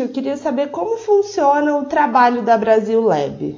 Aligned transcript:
Eu 0.00 0.08
queria 0.08 0.36
saber 0.36 0.68
como 0.68 0.96
funciona 0.96 1.76
o 1.76 1.84
trabalho 1.84 2.42
da 2.42 2.56
Brasil 2.56 3.00
Lab. 3.00 3.54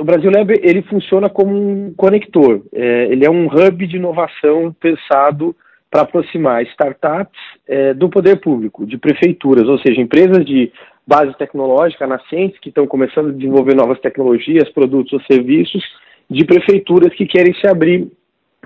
O 0.00 0.04
Brasil 0.04 0.30
Lab 0.30 0.52
ele 0.62 0.82
funciona 0.82 1.28
como 1.28 1.54
um 1.54 1.94
conector. 1.94 2.62
É, 2.72 3.06
ele 3.12 3.24
é 3.24 3.30
um 3.30 3.46
hub 3.46 3.86
de 3.86 3.96
inovação 3.96 4.74
pensado 4.80 5.54
para 5.90 6.02
aproximar 6.02 6.62
startups 6.64 7.38
é, 7.68 7.92
do 7.92 8.08
poder 8.08 8.40
público, 8.40 8.86
de 8.86 8.96
prefeituras, 8.96 9.68
ou 9.68 9.78
seja, 9.78 10.00
empresas 10.00 10.44
de 10.44 10.72
base 11.06 11.36
tecnológica 11.36 12.06
nascentes 12.06 12.58
que 12.60 12.70
estão 12.70 12.86
começando 12.86 13.28
a 13.28 13.32
desenvolver 13.32 13.74
novas 13.74 14.00
tecnologias, 14.00 14.70
produtos 14.70 15.12
ou 15.12 15.20
serviços, 15.30 15.84
de 16.30 16.44
prefeituras 16.44 17.12
que 17.14 17.26
querem 17.26 17.54
se 17.54 17.68
abrir 17.68 18.10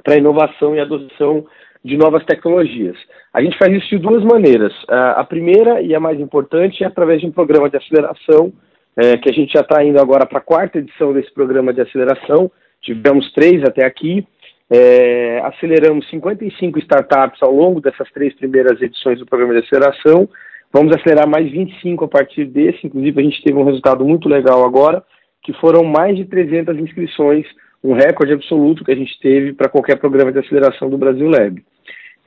para 0.04 0.16
inovação 0.16 0.76
e 0.76 0.80
adoção 0.80 1.44
de 1.84 1.96
novas 1.96 2.24
tecnologias. 2.24 2.96
A 3.36 3.42
gente 3.42 3.58
faz 3.58 3.70
isso 3.70 3.90
de 3.90 3.98
duas 3.98 4.24
maneiras. 4.24 4.72
A 4.88 5.22
primeira 5.22 5.82
e 5.82 5.94
a 5.94 6.00
mais 6.00 6.18
importante 6.18 6.82
é 6.82 6.86
através 6.86 7.20
de 7.20 7.26
um 7.26 7.30
programa 7.30 7.68
de 7.68 7.76
aceleração, 7.76 8.50
é, 8.96 9.18
que 9.18 9.28
a 9.28 9.32
gente 9.32 9.52
já 9.52 9.60
está 9.60 9.84
indo 9.84 10.00
agora 10.00 10.24
para 10.24 10.38
a 10.38 10.40
quarta 10.40 10.78
edição 10.78 11.12
desse 11.12 11.30
programa 11.34 11.70
de 11.70 11.82
aceleração. 11.82 12.50
Tivemos 12.80 13.30
três 13.34 13.62
até 13.62 13.84
aqui. 13.84 14.26
É, 14.70 15.42
aceleramos 15.44 16.08
55 16.08 16.78
startups 16.78 17.42
ao 17.42 17.54
longo 17.54 17.78
dessas 17.78 18.10
três 18.10 18.34
primeiras 18.34 18.80
edições 18.80 19.18
do 19.18 19.26
programa 19.26 19.52
de 19.52 19.66
aceleração. 19.66 20.26
Vamos 20.72 20.96
acelerar 20.96 21.28
mais 21.28 21.50
25 21.50 22.06
a 22.06 22.08
partir 22.08 22.46
desse. 22.46 22.86
Inclusive, 22.86 23.20
a 23.20 23.24
gente 23.24 23.42
teve 23.42 23.58
um 23.58 23.64
resultado 23.64 24.02
muito 24.02 24.30
legal 24.30 24.64
agora, 24.64 25.04
que 25.42 25.52
foram 25.60 25.84
mais 25.84 26.16
de 26.16 26.24
300 26.24 26.78
inscrições, 26.78 27.44
um 27.84 27.92
recorde 27.92 28.32
absoluto 28.32 28.82
que 28.82 28.92
a 28.92 28.96
gente 28.96 29.20
teve 29.20 29.52
para 29.52 29.68
qualquer 29.68 29.98
programa 29.98 30.32
de 30.32 30.38
aceleração 30.38 30.88
do 30.88 30.96
Brasil 30.96 31.28
Lab. 31.28 31.62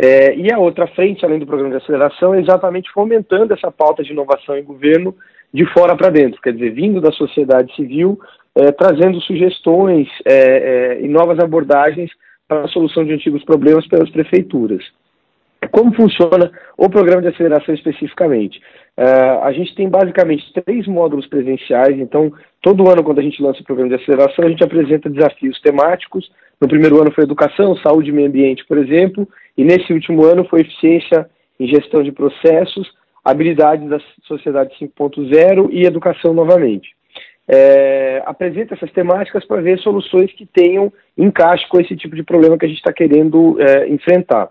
É, 0.01 0.33
e 0.33 0.51
a 0.51 0.57
outra 0.57 0.87
frente, 0.87 1.25
além 1.25 1.39
do 1.39 1.45
programa 1.45 1.71
de 1.71 1.83
aceleração, 1.83 2.33
é 2.33 2.39
exatamente 2.39 2.89
fomentando 2.91 3.53
essa 3.53 3.69
pauta 3.69 4.01
de 4.01 4.13
inovação 4.13 4.57
em 4.57 4.63
governo 4.63 5.13
de 5.53 5.65
fora 5.73 5.95
para 5.95 6.09
dentro, 6.09 6.41
quer 6.41 6.53
dizer, 6.53 6.71
vindo 6.71 7.01
da 7.01 7.11
sociedade 7.11 7.75
civil, 7.75 8.17
é, 8.55 8.71
trazendo 8.71 9.19
sugestões 9.21 10.07
é, 10.25 10.97
é 10.97 11.01
e 11.01 11.07
novas 11.07 11.39
abordagens 11.39 12.09
para 12.47 12.61
a 12.61 12.67
solução 12.69 13.03
de 13.03 13.13
antigos 13.13 13.43
problemas 13.43 13.85
pelas 13.87 14.09
prefeituras. 14.09 14.83
Como 15.71 15.93
funciona 15.93 16.49
o 16.77 16.89
programa 16.89 17.21
de 17.21 17.27
aceleração 17.27 17.75
especificamente? 17.75 18.61
Uh, 18.99 19.45
a 19.45 19.53
gente 19.53 19.73
tem 19.75 19.87
basicamente 19.87 20.51
três 20.51 20.85
módulos 20.85 21.25
presenciais, 21.25 21.97
então 21.97 22.33
todo 22.61 22.89
ano 22.89 23.01
quando 23.01 23.19
a 23.19 23.21
gente 23.21 23.41
lança 23.41 23.61
o 23.61 23.63
programa 23.63 23.95
de 23.95 23.95
aceleração 23.95 24.43
a 24.43 24.49
gente 24.49 24.61
apresenta 24.61 25.09
desafios 25.09 25.57
temáticos. 25.61 26.29
No 26.59 26.67
primeiro 26.67 26.99
ano 26.99 27.09
foi 27.13 27.23
educação, 27.23 27.77
saúde 27.77 28.09
e 28.09 28.11
meio 28.11 28.27
ambiente, 28.27 28.65
por 28.65 28.77
exemplo, 28.77 29.25
e 29.57 29.63
nesse 29.63 29.93
último 29.93 30.25
ano 30.25 30.43
foi 30.43 30.61
eficiência 30.61 31.29
em 31.57 31.65
gestão 31.65 32.03
de 32.03 32.11
processos, 32.11 32.91
habilidades 33.23 33.87
da 33.87 34.01
sociedade 34.27 34.75
5.0 34.77 35.69
e 35.71 35.85
educação 35.85 36.33
novamente. 36.33 36.89
É, 37.47 38.21
apresenta 38.25 38.73
essas 38.73 38.91
temáticas 38.91 39.45
para 39.45 39.61
ver 39.61 39.79
soluções 39.79 40.29
que 40.33 40.45
tenham 40.45 40.91
encaixe 41.17 41.65
com 41.69 41.79
esse 41.79 41.95
tipo 41.95 42.17
de 42.17 42.23
problema 42.23 42.57
que 42.57 42.65
a 42.65 42.67
gente 42.67 42.79
está 42.79 42.91
querendo 42.91 43.55
é, 43.61 43.87
enfrentar. 43.87 44.49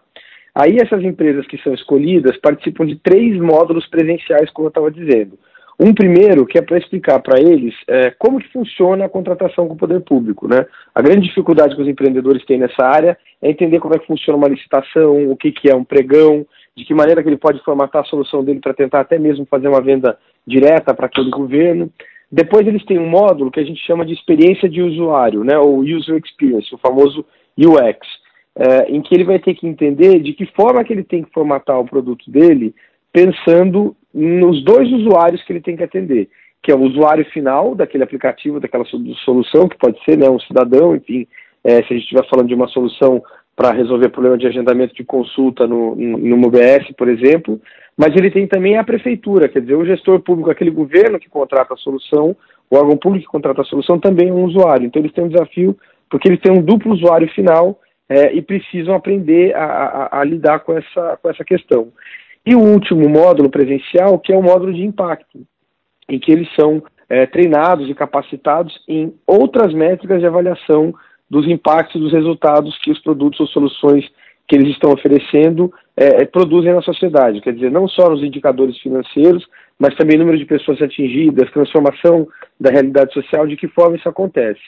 Aí 0.58 0.76
essas 0.82 1.04
empresas 1.04 1.46
que 1.46 1.56
são 1.58 1.72
escolhidas 1.72 2.36
participam 2.38 2.84
de 2.84 2.96
três 2.96 3.40
módulos 3.40 3.86
presenciais, 3.86 4.50
como 4.50 4.66
eu 4.66 4.70
estava 4.70 4.90
dizendo. 4.90 5.38
Um 5.78 5.94
primeiro 5.94 6.44
que 6.44 6.58
é 6.58 6.62
para 6.62 6.76
explicar 6.76 7.20
para 7.20 7.38
eles 7.38 7.72
é, 7.86 8.10
como 8.18 8.40
que 8.40 8.52
funciona 8.52 9.04
a 9.04 9.08
contratação 9.08 9.68
com 9.68 9.74
o 9.74 9.78
poder 9.78 10.00
público. 10.00 10.48
Né? 10.48 10.66
A 10.92 11.00
grande 11.00 11.28
dificuldade 11.28 11.76
que 11.76 11.82
os 11.82 11.86
empreendedores 11.86 12.44
têm 12.44 12.58
nessa 12.58 12.84
área 12.84 13.16
é 13.40 13.48
entender 13.48 13.78
como 13.78 13.94
é 13.94 14.00
que 14.00 14.06
funciona 14.08 14.36
uma 14.36 14.48
licitação, 14.48 15.30
o 15.30 15.36
que, 15.36 15.52
que 15.52 15.70
é 15.70 15.76
um 15.76 15.84
pregão, 15.84 16.44
de 16.76 16.84
que 16.84 16.92
maneira 16.92 17.22
que 17.22 17.28
ele 17.28 17.36
pode 17.36 17.62
formatar 17.62 18.02
a 18.02 18.06
solução 18.06 18.42
dele 18.42 18.58
para 18.58 18.74
tentar 18.74 18.98
até 18.98 19.16
mesmo 19.16 19.46
fazer 19.46 19.68
uma 19.68 19.80
venda 19.80 20.18
direta 20.44 20.92
para 20.92 21.06
aquele 21.06 21.30
governo. 21.30 21.88
Depois 22.32 22.66
eles 22.66 22.84
têm 22.84 22.98
um 22.98 23.08
módulo 23.08 23.52
que 23.52 23.60
a 23.60 23.64
gente 23.64 23.80
chama 23.86 24.04
de 24.04 24.12
experiência 24.12 24.68
de 24.68 24.82
usuário, 24.82 25.44
né, 25.44 25.56
ou 25.56 25.78
user 25.78 26.16
experience, 26.16 26.74
o 26.74 26.78
famoso 26.78 27.24
UX 27.56 28.17
é, 28.58 28.90
em 28.90 29.00
que 29.00 29.14
ele 29.14 29.24
vai 29.24 29.38
ter 29.38 29.54
que 29.54 29.66
entender 29.66 30.18
de 30.18 30.32
que 30.32 30.44
forma 30.46 30.82
que 30.82 30.92
ele 30.92 31.04
tem 31.04 31.22
que 31.22 31.32
formatar 31.32 31.78
o 31.78 31.86
produto 31.86 32.28
dele, 32.28 32.74
pensando 33.12 33.94
nos 34.12 34.62
dois 34.64 34.90
usuários 34.92 35.42
que 35.44 35.52
ele 35.52 35.60
tem 35.60 35.76
que 35.76 35.84
atender, 35.84 36.28
que 36.60 36.72
é 36.72 36.74
o 36.74 36.82
usuário 36.82 37.24
final 37.26 37.76
daquele 37.76 38.02
aplicativo, 38.02 38.58
daquela 38.58 38.84
solução, 39.24 39.68
que 39.68 39.78
pode 39.78 40.02
ser 40.04 40.18
né, 40.18 40.28
um 40.28 40.40
cidadão, 40.40 40.96
enfim, 40.96 41.26
é, 41.62 41.76
se 41.76 41.84
a 41.84 41.96
gente 41.96 42.02
estiver 42.02 42.28
falando 42.28 42.48
de 42.48 42.54
uma 42.54 42.66
solução 42.68 43.22
para 43.54 43.72
resolver 43.72 44.08
problema 44.08 44.36
de 44.36 44.46
agendamento 44.46 44.94
de 44.94 45.04
consulta 45.04 45.66
no, 45.66 45.94
no, 45.94 46.18
no 46.18 46.46
UBS, 46.46 46.92
por 46.96 47.08
exemplo, 47.08 47.60
mas 47.96 48.14
ele 48.14 48.30
tem 48.30 48.46
também 48.46 48.76
a 48.76 48.84
prefeitura, 48.84 49.48
quer 49.48 49.60
dizer, 49.60 49.74
o 49.74 49.84
gestor 49.84 50.20
público, 50.20 50.50
aquele 50.50 50.70
governo 50.70 51.18
que 51.18 51.28
contrata 51.28 51.74
a 51.74 51.76
solução, 51.76 52.36
o 52.70 52.76
órgão 52.76 52.96
público 52.96 53.26
que 53.26 53.32
contrata 53.32 53.62
a 53.62 53.64
solução 53.64 53.98
também 53.98 54.28
é 54.28 54.32
um 54.32 54.44
usuário. 54.44 54.86
Então 54.86 55.00
eles 55.00 55.12
têm 55.12 55.24
um 55.24 55.28
desafio, 55.28 55.76
porque 56.08 56.28
eles 56.28 56.40
têm 56.40 56.52
um 56.52 56.62
duplo 56.62 56.92
usuário 56.92 57.28
final 57.30 57.78
é, 58.08 58.32
e 58.32 58.40
precisam 58.40 58.94
aprender 58.94 59.54
a, 59.54 59.64
a, 59.64 60.20
a, 60.20 60.24
lidar 60.24 60.60
com 60.60 60.76
essa, 60.76 61.18
com 61.20 61.28
essa 61.28 61.44
questão. 61.44 61.92
E 62.44 62.54
o 62.54 62.60
último 62.60 63.08
módulo 63.08 63.50
presencial, 63.50 64.18
que 64.18 64.32
é 64.32 64.36
o 64.36 64.42
módulo 64.42 64.72
de 64.72 64.82
impacto, 64.82 65.40
em 66.08 66.18
que 66.18 66.32
eles 66.32 66.48
são 66.58 66.82
é, 67.08 67.26
treinados 67.26 67.88
e 67.88 67.94
capacitados 67.94 68.74
em 68.88 69.14
outras 69.26 69.74
métricas 69.74 70.20
de 70.20 70.26
avaliação 70.26 70.94
dos 71.28 71.46
impactos 71.46 72.00
dos 72.00 72.12
resultados 72.12 72.78
que 72.78 72.90
os 72.90 72.98
produtos 73.00 73.40
ou 73.40 73.46
soluções 73.48 74.08
que 74.46 74.56
eles 74.56 74.70
estão 74.70 74.90
oferecendo 74.90 75.70
é, 75.94 76.22
é 76.22 76.24
produzem 76.24 76.72
na 76.72 76.80
sociedade. 76.80 77.42
Quer 77.42 77.52
dizer, 77.52 77.70
não 77.70 77.86
só 77.86 78.08
nos 78.08 78.22
indicadores 78.22 78.78
financeiros, 78.78 79.46
mas 79.78 79.94
também 79.94 80.18
número 80.18 80.38
de 80.38 80.46
pessoas 80.46 80.80
atingidas, 80.80 81.50
transformação 81.50 82.26
da 82.58 82.70
realidade 82.70 83.12
social, 83.12 83.46
de 83.46 83.56
que 83.56 83.68
forma 83.68 83.96
isso 83.96 84.08
acontece. 84.08 84.60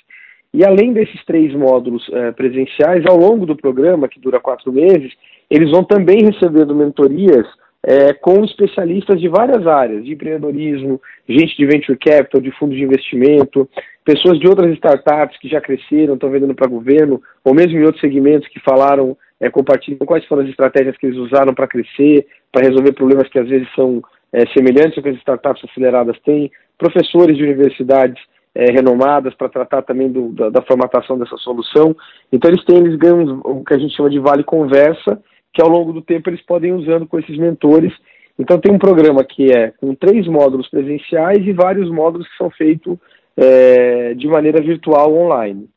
E 0.52 0.64
além 0.64 0.92
desses 0.92 1.24
três 1.24 1.54
módulos 1.54 2.08
é, 2.12 2.32
presenciais, 2.32 3.04
ao 3.06 3.16
longo 3.16 3.46
do 3.46 3.56
programa, 3.56 4.08
que 4.08 4.18
dura 4.18 4.40
quatro 4.40 4.72
meses, 4.72 5.12
eles 5.48 5.70
vão 5.70 5.84
também 5.84 6.24
recebendo 6.24 6.74
mentorias 6.74 7.46
é, 7.82 8.12
com 8.12 8.44
especialistas 8.44 9.20
de 9.20 9.28
várias 9.28 9.66
áreas, 9.66 10.04
de 10.04 10.12
empreendedorismo, 10.12 11.00
gente 11.28 11.56
de 11.56 11.66
venture 11.66 11.98
capital, 11.98 12.40
de 12.40 12.50
fundos 12.52 12.76
de 12.76 12.82
investimento, 12.82 13.68
pessoas 14.04 14.38
de 14.38 14.48
outras 14.48 14.72
startups 14.74 15.38
que 15.38 15.48
já 15.48 15.60
cresceram, 15.60 16.14
estão 16.14 16.30
vendendo 16.30 16.54
para 16.54 16.68
governo, 16.68 17.22
ou 17.44 17.54
mesmo 17.54 17.78
em 17.78 17.84
outros 17.84 18.00
segmentos 18.00 18.48
que 18.48 18.60
falaram, 18.60 19.16
é, 19.40 19.48
compartilham 19.48 19.98
quais 20.04 20.24
foram 20.26 20.42
as 20.42 20.48
estratégias 20.48 20.96
que 20.96 21.06
eles 21.06 21.18
usaram 21.18 21.54
para 21.54 21.68
crescer, 21.68 22.26
para 22.52 22.66
resolver 22.66 22.92
problemas 22.92 23.28
que 23.28 23.38
às 23.38 23.48
vezes 23.48 23.68
são 23.74 24.02
é, 24.32 24.46
semelhantes 24.48 24.98
ao 24.98 25.02
que 25.02 25.08
as 25.10 25.16
startups 25.16 25.64
aceleradas 25.64 26.18
têm, 26.20 26.50
professores 26.76 27.36
de 27.36 27.44
universidades 27.44 28.20
é, 28.54 28.70
renomadas 28.70 29.34
para 29.34 29.48
tratar 29.48 29.82
também 29.82 30.10
do, 30.10 30.30
da, 30.30 30.50
da, 30.50 30.62
formatação 30.62 31.18
dessa 31.18 31.36
solução. 31.38 31.94
Então 32.32 32.50
eles 32.50 32.64
têm, 32.64 32.78
eles 32.78 32.96
ganham 32.96 33.40
o 33.44 33.64
que 33.64 33.74
a 33.74 33.78
gente 33.78 33.96
chama 33.96 34.10
de 34.10 34.18
vale 34.18 34.42
conversa, 34.42 35.20
que 35.52 35.62
ao 35.62 35.68
longo 35.68 35.92
do 35.92 36.02
tempo 36.02 36.28
eles 36.28 36.42
podem 36.42 36.72
usando 36.72 37.06
com 37.06 37.18
esses 37.18 37.36
mentores. 37.38 37.92
Então 38.38 38.58
tem 38.58 38.72
um 38.72 38.78
programa 38.78 39.24
que 39.24 39.52
é 39.52 39.72
com 39.80 39.94
três 39.94 40.26
módulos 40.26 40.68
presenciais 40.68 41.46
e 41.46 41.52
vários 41.52 41.90
módulos 41.90 42.26
que 42.28 42.36
são 42.36 42.50
feitos 42.50 42.96
é, 43.36 44.14
de 44.14 44.26
maneira 44.26 44.62
virtual 44.62 45.14
online. 45.14 45.68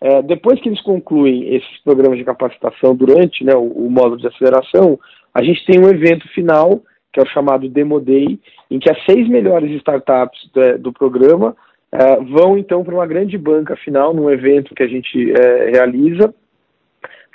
É, 0.00 0.22
depois 0.22 0.60
que 0.60 0.68
eles 0.68 0.80
concluem 0.80 1.54
esses 1.54 1.78
programas 1.84 2.18
de 2.18 2.24
capacitação 2.24 2.94
durante 2.94 3.44
né, 3.44 3.54
o, 3.54 3.66
o 3.66 3.90
módulo 3.90 4.16
de 4.16 4.28
aceleração, 4.28 4.98
a 5.34 5.42
gente 5.42 5.64
tem 5.66 5.78
um 5.78 5.88
evento 5.88 6.26
final, 6.28 6.80
que 7.12 7.20
é 7.20 7.22
o 7.22 7.26
chamado 7.26 7.68
Demo 7.68 8.00
Day, 8.00 8.38
em 8.70 8.78
que 8.78 8.90
as 8.90 9.04
seis 9.04 9.28
melhores 9.28 9.70
startups 9.72 10.50
do, 10.54 10.78
do 10.78 10.92
programa 10.92 11.56
Uh, 11.92 12.24
vão 12.24 12.56
então 12.56 12.84
para 12.84 12.94
uma 12.94 13.06
grande 13.06 13.36
banca 13.36 13.74
final, 13.76 14.14
num 14.14 14.30
evento 14.30 14.74
que 14.74 14.82
a 14.82 14.88
gente 14.88 15.32
uh, 15.32 15.70
realiza. 15.72 16.32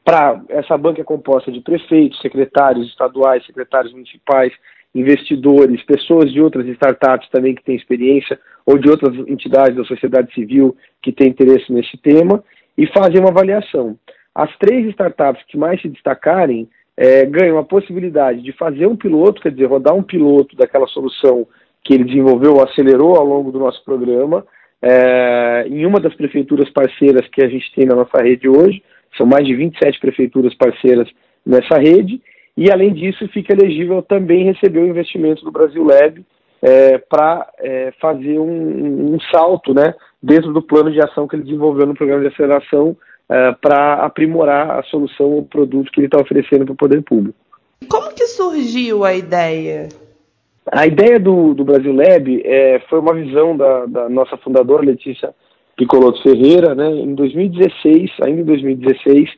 Pra, 0.03 0.41
essa 0.49 0.77
banca 0.77 1.01
é 1.01 1.03
composta 1.03 1.51
de 1.51 1.59
prefeitos, 1.61 2.21
secretários 2.21 2.87
estaduais, 2.87 3.45
secretários 3.45 3.91
municipais, 3.91 4.53
investidores, 4.93 5.83
pessoas 5.83 6.31
de 6.31 6.39
outras 6.39 6.65
startups 6.67 7.29
também 7.29 7.53
que 7.53 7.63
têm 7.63 7.75
experiência, 7.75 8.39
ou 8.65 8.77
de 8.77 8.89
outras 8.89 9.13
entidades 9.27 9.75
da 9.75 9.83
sociedade 9.83 10.33
civil 10.33 10.75
que 11.01 11.11
têm 11.11 11.29
interesse 11.29 11.71
nesse 11.73 11.97
tema, 11.97 12.43
e 12.77 12.87
fazem 12.87 13.19
uma 13.19 13.29
avaliação. 13.29 13.97
As 14.33 14.55
três 14.57 14.87
startups 14.89 15.43
que 15.47 15.57
mais 15.57 15.81
se 15.81 15.89
destacarem 15.89 16.69
é, 16.95 17.25
ganham 17.25 17.57
a 17.57 17.63
possibilidade 17.63 18.41
de 18.41 18.53
fazer 18.53 18.87
um 18.87 18.95
piloto, 18.95 19.41
quer 19.41 19.51
dizer, 19.51 19.65
rodar 19.65 19.93
um 19.93 20.03
piloto 20.03 20.55
daquela 20.55 20.87
solução 20.87 21.45
que 21.85 21.93
ele 21.93 22.03
desenvolveu, 22.03 22.59
acelerou 22.61 23.15
ao 23.15 23.23
longo 23.23 23.51
do 23.51 23.59
nosso 23.59 23.81
programa, 23.85 24.43
é, 24.81 25.65
em 25.69 25.85
uma 25.85 25.99
das 25.99 26.15
prefeituras 26.15 26.69
parceiras 26.71 27.27
que 27.29 27.43
a 27.45 27.47
gente 27.47 27.71
tem 27.73 27.85
na 27.85 27.95
nossa 27.95 28.21
rede 28.21 28.49
hoje, 28.49 28.83
são 29.15 29.25
mais 29.25 29.45
de 29.45 29.55
27 29.55 29.99
prefeituras 29.99 30.53
parceiras 30.55 31.07
nessa 31.45 31.77
rede, 31.77 32.19
e 32.57 32.71
além 32.71 32.91
disso 32.91 33.27
fica 33.29 33.53
elegível 33.53 34.01
também 34.01 34.45
receber 34.45 34.79
o 34.79 34.87
investimento 34.87 35.45
do 35.45 35.51
Brasil 35.51 35.83
Lab 35.83 36.25
é, 36.61 36.97
para 36.97 37.47
é, 37.59 37.93
fazer 38.01 38.39
um, 38.39 39.13
um, 39.13 39.19
salto 39.31 39.73
né, 39.73 39.93
dentro 40.21 40.51
do 40.51 40.61
plano 40.61 40.91
de 40.91 40.99
ação 40.99 41.27
que 41.27 41.35
ele 41.35 41.43
desenvolveu 41.43 41.85
no 41.85 41.93
programa 41.93 42.21
de 42.21 42.29
aceleração 42.29 42.97
é, 43.29 43.51
para 43.61 44.05
aprimorar 44.05 44.79
a 44.79 44.83
solução 44.83 45.27
ou 45.27 45.45
produto 45.45 45.91
que 45.91 45.99
ele 45.99 46.07
está 46.07 46.19
oferecendo 46.19 46.65
para 46.65 46.73
o 46.73 46.77
poder 46.77 47.03
público. 47.03 47.37
Como 47.87 48.13
que 48.15 48.25
surgiu 48.25 49.03
a 49.03 49.13
ideia 49.13 49.89
A 50.71 50.87
ideia 50.87 51.19
do, 51.19 51.53
do 51.53 51.63
Brasil 51.63 51.93
Lab 51.93 52.41
é, 52.43 52.79
foi 52.89 52.99
uma 52.99 53.13
visão 53.13 53.55
da, 53.55 53.85
da 53.85 54.09
nossa 54.09 54.35
fundadora, 54.37 54.85
Letícia 54.85 55.33
Picoloto 55.77 56.21
Ferreira, 56.23 56.73
né, 56.73 56.89
em 56.89 57.13
2016, 57.13 58.11
ainda 58.23 58.41
em 58.41 58.45
2016, 58.45 59.29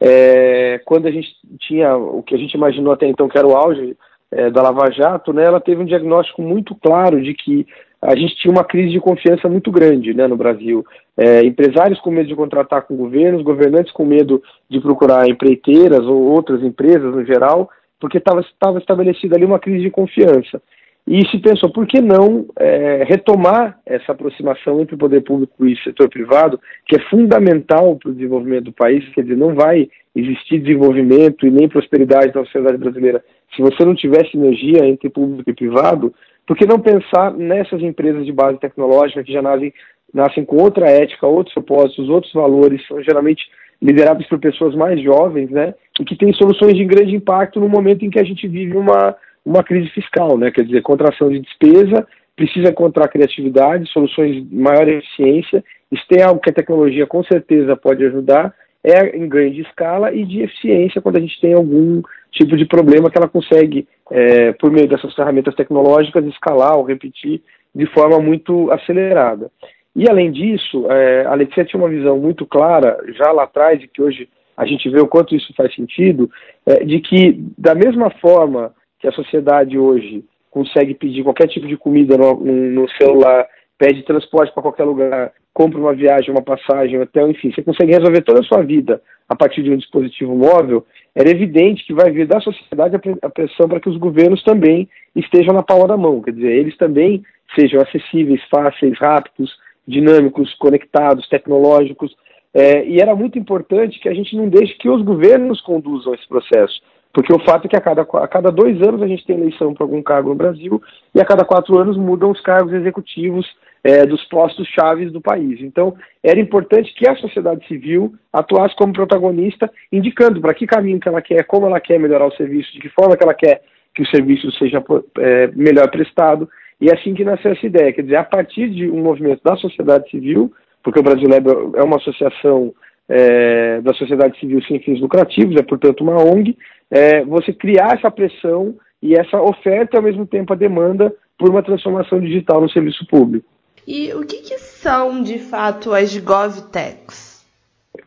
é, 0.00 0.80
quando 0.84 1.06
a 1.06 1.10
gente 1.10 1.28
tinha 1.60 1.96
o 1.96 2.22
que 2.22 2.34
a 2.34 2.38
gente 2.38 2.54
imaginou 2.54 2.92
até 2.92 3.06
então 3.06 3.28
que 3.28 3.38
era 3.38 3.46
o 3.46 3.54
auge 3.54 3.96
é, 4.30 4.50
da 4.50 4.62
Lava 4.62 4.90
Jato, 4.90 5.32
né, 5.32 5.44
ela 5.44 5.60
teve 5.60 5.82
um 5.82 5.86
diagnóstico 5.86 6.42
muito 6.42 6.74
claro 6.74 7.22
de 7.22 7.34
que 7.34 7.66
a 8.00 8.16
gente 8.16 8.34
tinha 8.36 8.50
uma 8.50 8.64
crise 8.64 8.90
de 8.90 8.98
confiança 8.98 9.48
muito 9.48 9.70
grande 9.70 10.12
né, 10.12 10.26
no 10.26 10.36
Brasil. 10.36 10.84
É, 11.16 11.44
empresários 11.44 12.00
com 12.00 12.10
medo 12.10 12.26
de 12.26 12.34
contratar 12.34 12.82
com 12.82 12.96
governos, 12.96 13.42
governantes 13.42 13.92
com 13.92 14.04
medo 14.04 14.42
de 14.68 14.80
procurar 14.80 15.28
empreiteiras 15.28 16.00
ou 16.00 16.20
outras 16.20 16.64
empresas 16.64 17.14
no 17.14 17.24
geral, 17.24 17.70
porque 18.02 18.18
estava 18.18 18.78
estabelecida 18.78 19.36
ali 19.36 19.44
uma 19.44 19.60
crise 19.60 19.84
de 19.84 19.90
confiança. 19.90 20.60
E 21.06 21.24
se 21.28 21.38
pensou, 21.38 21.70
por 21.70 21.86
que 21.86 22.00
não 22.00 22.46
é, 22.58 23.04
retomar 23.08 23.78
essa 23.86 24.10
aproximação 24.10 24.80
entre 24.80 24.96
o 24.96 24.98
poder 24.98 25.20
público 25.22 25.66
e 25.66 25.74
o 25.74 25.78
setor 25.78 26.08
privado, 26.08 26.60
que 26.86 26.96
é 26.96 27.00
fundamental 27.08 27.96
para 27.96 28.10
o 28.10 28.14
desenvolvimento 28.14 28.64
do 28.64 28.72
país, 28.72 29.08
quer 29.14 29.22
dizer, 29.22 29.36
não 29.36 29.54
vai 29.54 29.88
existir 30.14 30.58
desenvolvimento 30.58 31.46
e 31.46 31.50
nem 31.50 31.68
prosperidade 31.68 32.34
na 32.34 32.44
sociedade 32.44 32.76
brasileira 32.76 33.22
se 33.54 33.62
você 33.62 33.84
não 33.84 33.94
tiver 33.94 34.26
sinergia 34.30 34.86
entre 34.86 35.10
público 35.10 35.48
e 35.50 35.54
privado, 35.54 36.12
por 36.46 36.56
que 36.56 36.66
não 36.66 36.80
pensar 36.80 37.32
nessas 37.32 37.82
empresas 37.82 38.24
de 38.24 38.32
base 38.32 38.58
tecnológica 38.58 39.22
que 39.22 39.32
já 39.32 39.42
nascem, 39.42 39.72
nascem 40.12 40.44
com 40.44 40.56
outra 40.56 40.90
ética, 40.90 41.26
outros 41.26 41.54
propósitos, 41.54 42.08
outros 42.08 42.32
valores, 42.32 42.84
são 42.86 43.02
geralmente 43.02 43.44
liderados 43.82 44.26
por 44.26 44.38
pessoas 44.38 44.74
mais 44.76 45.02
jovens, 45.02 45.50
né, 45.50 45.74
e 46.00 46.04
que 46.04 46.16
têm 46.16 46.32
soluções 46.32 46.74
de 46.74 46.84
grande 46.84 47.16
impacto 47.16 47.58
no 47.58 47.68
momento 47.68 48.04
em 48.04 48.10
que 48.10 48.20
a 48.20 48.24
gente 48.24 48.46
vive 48.46 48.76
uma, 48.76 49.16
uma 49.44 49.64
crise 49.64 49.90
fiscal, 49.90 50.38
né, 50.38 50.52
quer 50.52 50.64
dizer, 50.64 50.82
contração 50.82 51.28
de 51.28 51.40
despesa, 51.40 52.06
precisa 52.36 52.70
encontrar 52.70 53.08
criatividade, 53.08 53.90
soluções 53.90 54.36
de 54.36 54.54
maior 54.54 54.88
eficiência, 54.88 55.64
isso 55.90 56.04
tem 56.08 56.22
algo 56.22 56.40
que 56.40 56.50
a 56.50 56.54
tecnologia 56.54 57.06
com 57.06 57.22
certeza 57.24 57.76
pode 57.76 58.04
ajudar, 58.04 58.54
é 58.84 59.16
em 59.16 59.28
grande 59.28 59.60
escala 59.60 60.12
e 60.12 60.24
de 60.24 60.42
eficiência 60.42 61.00
quando 61.00 61.16
a 61.16 61.20
gente 61.20 61.40
tem 61.40 61.54
algum 61.54 62.02
tipo 62.32 62.56
de 62.56 62.64
problema 62.64 63.10
que 63.10 63.18
ela 63.18 63.28
consegue, 63.28 63.86
é, 64.10 64.52
por 64.52 64.70
meio 64.70 64.88
dessas 64.88 65.14
ferramentas 65.14 65.54
tecnológicas, 65.54 66.24
escalar 66.26 66.76
ou 66.76 66.84
repetir 66.84 67.42
de 67.74 67.86
forma 67.86 68.18
muito 68.20 68.70
acelerada. 68.70 69.50
E 69.94 70.08
além 70.08 70.32
disso, 70.32 70.90
é, 70.90 71.26
a 71.26 71.34
Letícia 71.34 71.64
tinha 71.64 71.80
uma 71.80 71.88
visão 71.88 72.18
muito 72.18 72.46
clara, 72.46 72.98
já 73.14 73.30
lá 73.30 73.44
atrás, 73.44 73.82
e 73.82 73.88
que 73.88 74.00
hoje 74.00 74.28
a 74.56 74.64
gente 74.64 74.88
vê 74.88 75.00
o 75.00 75.08
quanto 75.08 75.34
isso 75.34 75.52
faz 75.54 75.74
sentido, 75.74 76.30
é, 76.66 76.84
de 76.84 77.00
que 77.00 77.44
da 77.58 77.74
mesma 77.74 78.10
forma 78.10 78.74
que 78.98 79.06
a 79.08 79.12
sociedade 79.12 79.78
hoje 79.78 80.24
consegue 80.50 80.94
pedir 80.94 81.24
qualquer 81.24 81.48
tipo 81.48 81.66
de 81.66 81.76
comida 81.76 82.16
no, 82.16 82.34
no 82.36 82.88
celular, 82.90 83.46
pede 83.78 84.02
transporte 84.04 84.52
para 84.52 84.62
qualquer 84.62 84.84
lugar, 84.84 85.32
compra 85.52 85.78
uma 85.78 85.94
viagem, 85.94 86.30
uma 86.30 86.42
passagem, 86.42 86.98
um 86.98 87.02
hotel, 87.02 87.30
enfim, 87.30 87.50
você 87.50 87.62
consegue 87.62 87.92
resolver 87.92 88.22
toda 88.22 88.40
a 88.40 88.44
sua 88.44 88.62
vida 88.62 89.02
a 89.28 89.34
partir 89.34 89.62
de 89.62 89.70
um 89.70 89.76
dispositivo 89.76 90.36
móvel, 90.36 90.86
era 91.14 91.30
evidente 91.30 91.84
que 91.86 91.94
vai 91.94 92.10
vir 92.10 92.26
da 92.26 92.40
sociedade 92.40 92.96
a 93.22 93.30
pressão 93.30 93.68
para 93.68 93.80
que 93.80 93.88
os 93.88 93.96
governos 93.96 94.42
também 94.42 94.88
estejam 95.16 95.54
na 95.54 95.62
palma 95.62 95.88
da 95.88 95.96
mão, 95.96 96.20
quer 96.22 96.32
dizer, 96.32 96.52
eles 96.52 96.76
também 96.76 97.22
sejam 97.58 97.80
acessíveis, 97.80 98.40
fáceis, 98.50 98.98
rápidos, 98.98 99.50
dinâmicos, 99.86 100.54
conectados, 100.54 101.28
tecnológicos, 101.28 102.14
é, 102.54 102.84
e 102.86 103.00
era 103.00 103.14
muito 103.14 103.38
importante 103.38 103.98
que 103.98 104.08
a 104.08 104.14
gente 104.14 104.36
não 104.36 104.48
deixe 104.48 104.74
que 104.74 104.88
os 104.88 105.02
governos 105.02 105.60
conduzam 105.60 106.14
esse 106.14 106.28
processo, 106.28 106.82
porque 107.12 107.32
o 107.32 107.38
fato 107.40 107.66
é 107.66 107.68
que 107.68 107.76
a 107.76 107.80
cada, 107.80 108.02
a 108.02 108.28
cada 108.28 108.50
dois 108.50 108.80
anos 108.82 109.02
a 109.02 109.06
gente 109.06 109.24
tem 109.24 109.36
eleição 109.36 109.74
para 109.74 109.84
algum 109.84 110.02
cargo 110.02 110.30
no 110.30 110.34
Brasil 110.34 110.80
e 111.14 111.20
a 111.20 111.24
cada 111.24 111.44
quatro 111.44 111.78
anos 111.78 111.96
mudam 111.96 112.30
os 112.30 112.40
cargos 112.40 112.72
executivos 112.72 113.46
é, 113.84 114.06
dos 114.06 114.24
postos 114.26 114.66
chaves 114.68 115.10
do 115.12 115.20
país. 115.20 115.60
Então, 115.60 115.94
era 116.22 116.38
importante 116.38 116.94
que 116.94 117.08
a 117.08 117.16
sociedade 117.16 117.66
civil 117.66 118.14
atuasse 118.32 118.76
como 118.76 118.92
protagonista, 118.92 119.70
indicando 119.90 120.40
para 120.40 120.54
que 120.54 120.66
caminho 120.66 121.00
que 121.00 121.08
ela 121.08 121.20
quer, 121.20 121.44
como 121.44 121.66
ela 121.66 121.80
quer 121.80 121.98
melhorar 121.98 122.26
o 122.26 122.36
serviço, 122.36 122.72
de 122.72 122.80
que 122.80 122.88
forma 122.88 123.16
que 123.16 123.24
ela 123.24 123.34
quer 123.34 123.62
que 123.94 124.02
o 124.02 124.06
serviço 124.06 124.50
seja 124.52 124.82
é, 125.18 125.48
melhor 125.48 125.90
prestado. 125.90 126.48
E 126.82 126.88
é 126.88 126.94
assim 126.94 127.14
que 127.14 127.24
nasceu 127.24 127.52
essa 127.52 127.64
ideia, 127.64 127.92
quer 127.92 128.02
dizer, 128.02 128.16
a 128.16 128.24
partir 128.24 128.68
de 128.68 128.90
um 128.90 129.04
movimento 129.04 129.40
da 129.44 129.54
sociedade 129.54 130.10
civil, 130.10 130.52
porque 130.82 130.98
o 130.98 131.02
Brasil 131.02 131.28
é 131.76 131.82
uma 131.84 131.98
associação 131.98 132.74
é, 133.08 133.80
da 133.82 133.94
sociedade 133.94 134.36
civil 134.40 134.60
sem 134.64 134.80
fins 134.80 135.00
lucrativos, 135.00 135.54
é 135.54 135.62
portanto 135.62 136.00
uma 136.00 136.20
ONG, 136.20 136.58
é, 136.90 137.24
você 137.24 137.52
criar 137.52 137.96
essa 137.96 138.10
pressão 138.10 138.74
e 139.00 139.14
essa 139.14 139.40
oferta 139.40 139.96
ao 139.96 140.02
mesmo 140.02 140.26
tempo 140.26 140.52
a 140.52 140.56
demanda 140.56 141.14
por 141.38 141.50
uma 141.50 141.62
transformação 141.62 142.18
digital 142.18 142.60
no 142.60 142.68
serviço 142.68 143.06
público. 143.06 143.46
E 143.86 144.12
o 144.12 144.26
que, 144.26 144.38
que 144.38 144.58
são, 144.58 145.22
de 145.22 145.38
fato, 145.38 145.94
as 145.94 146.16
GovTechs? 146.18 147.46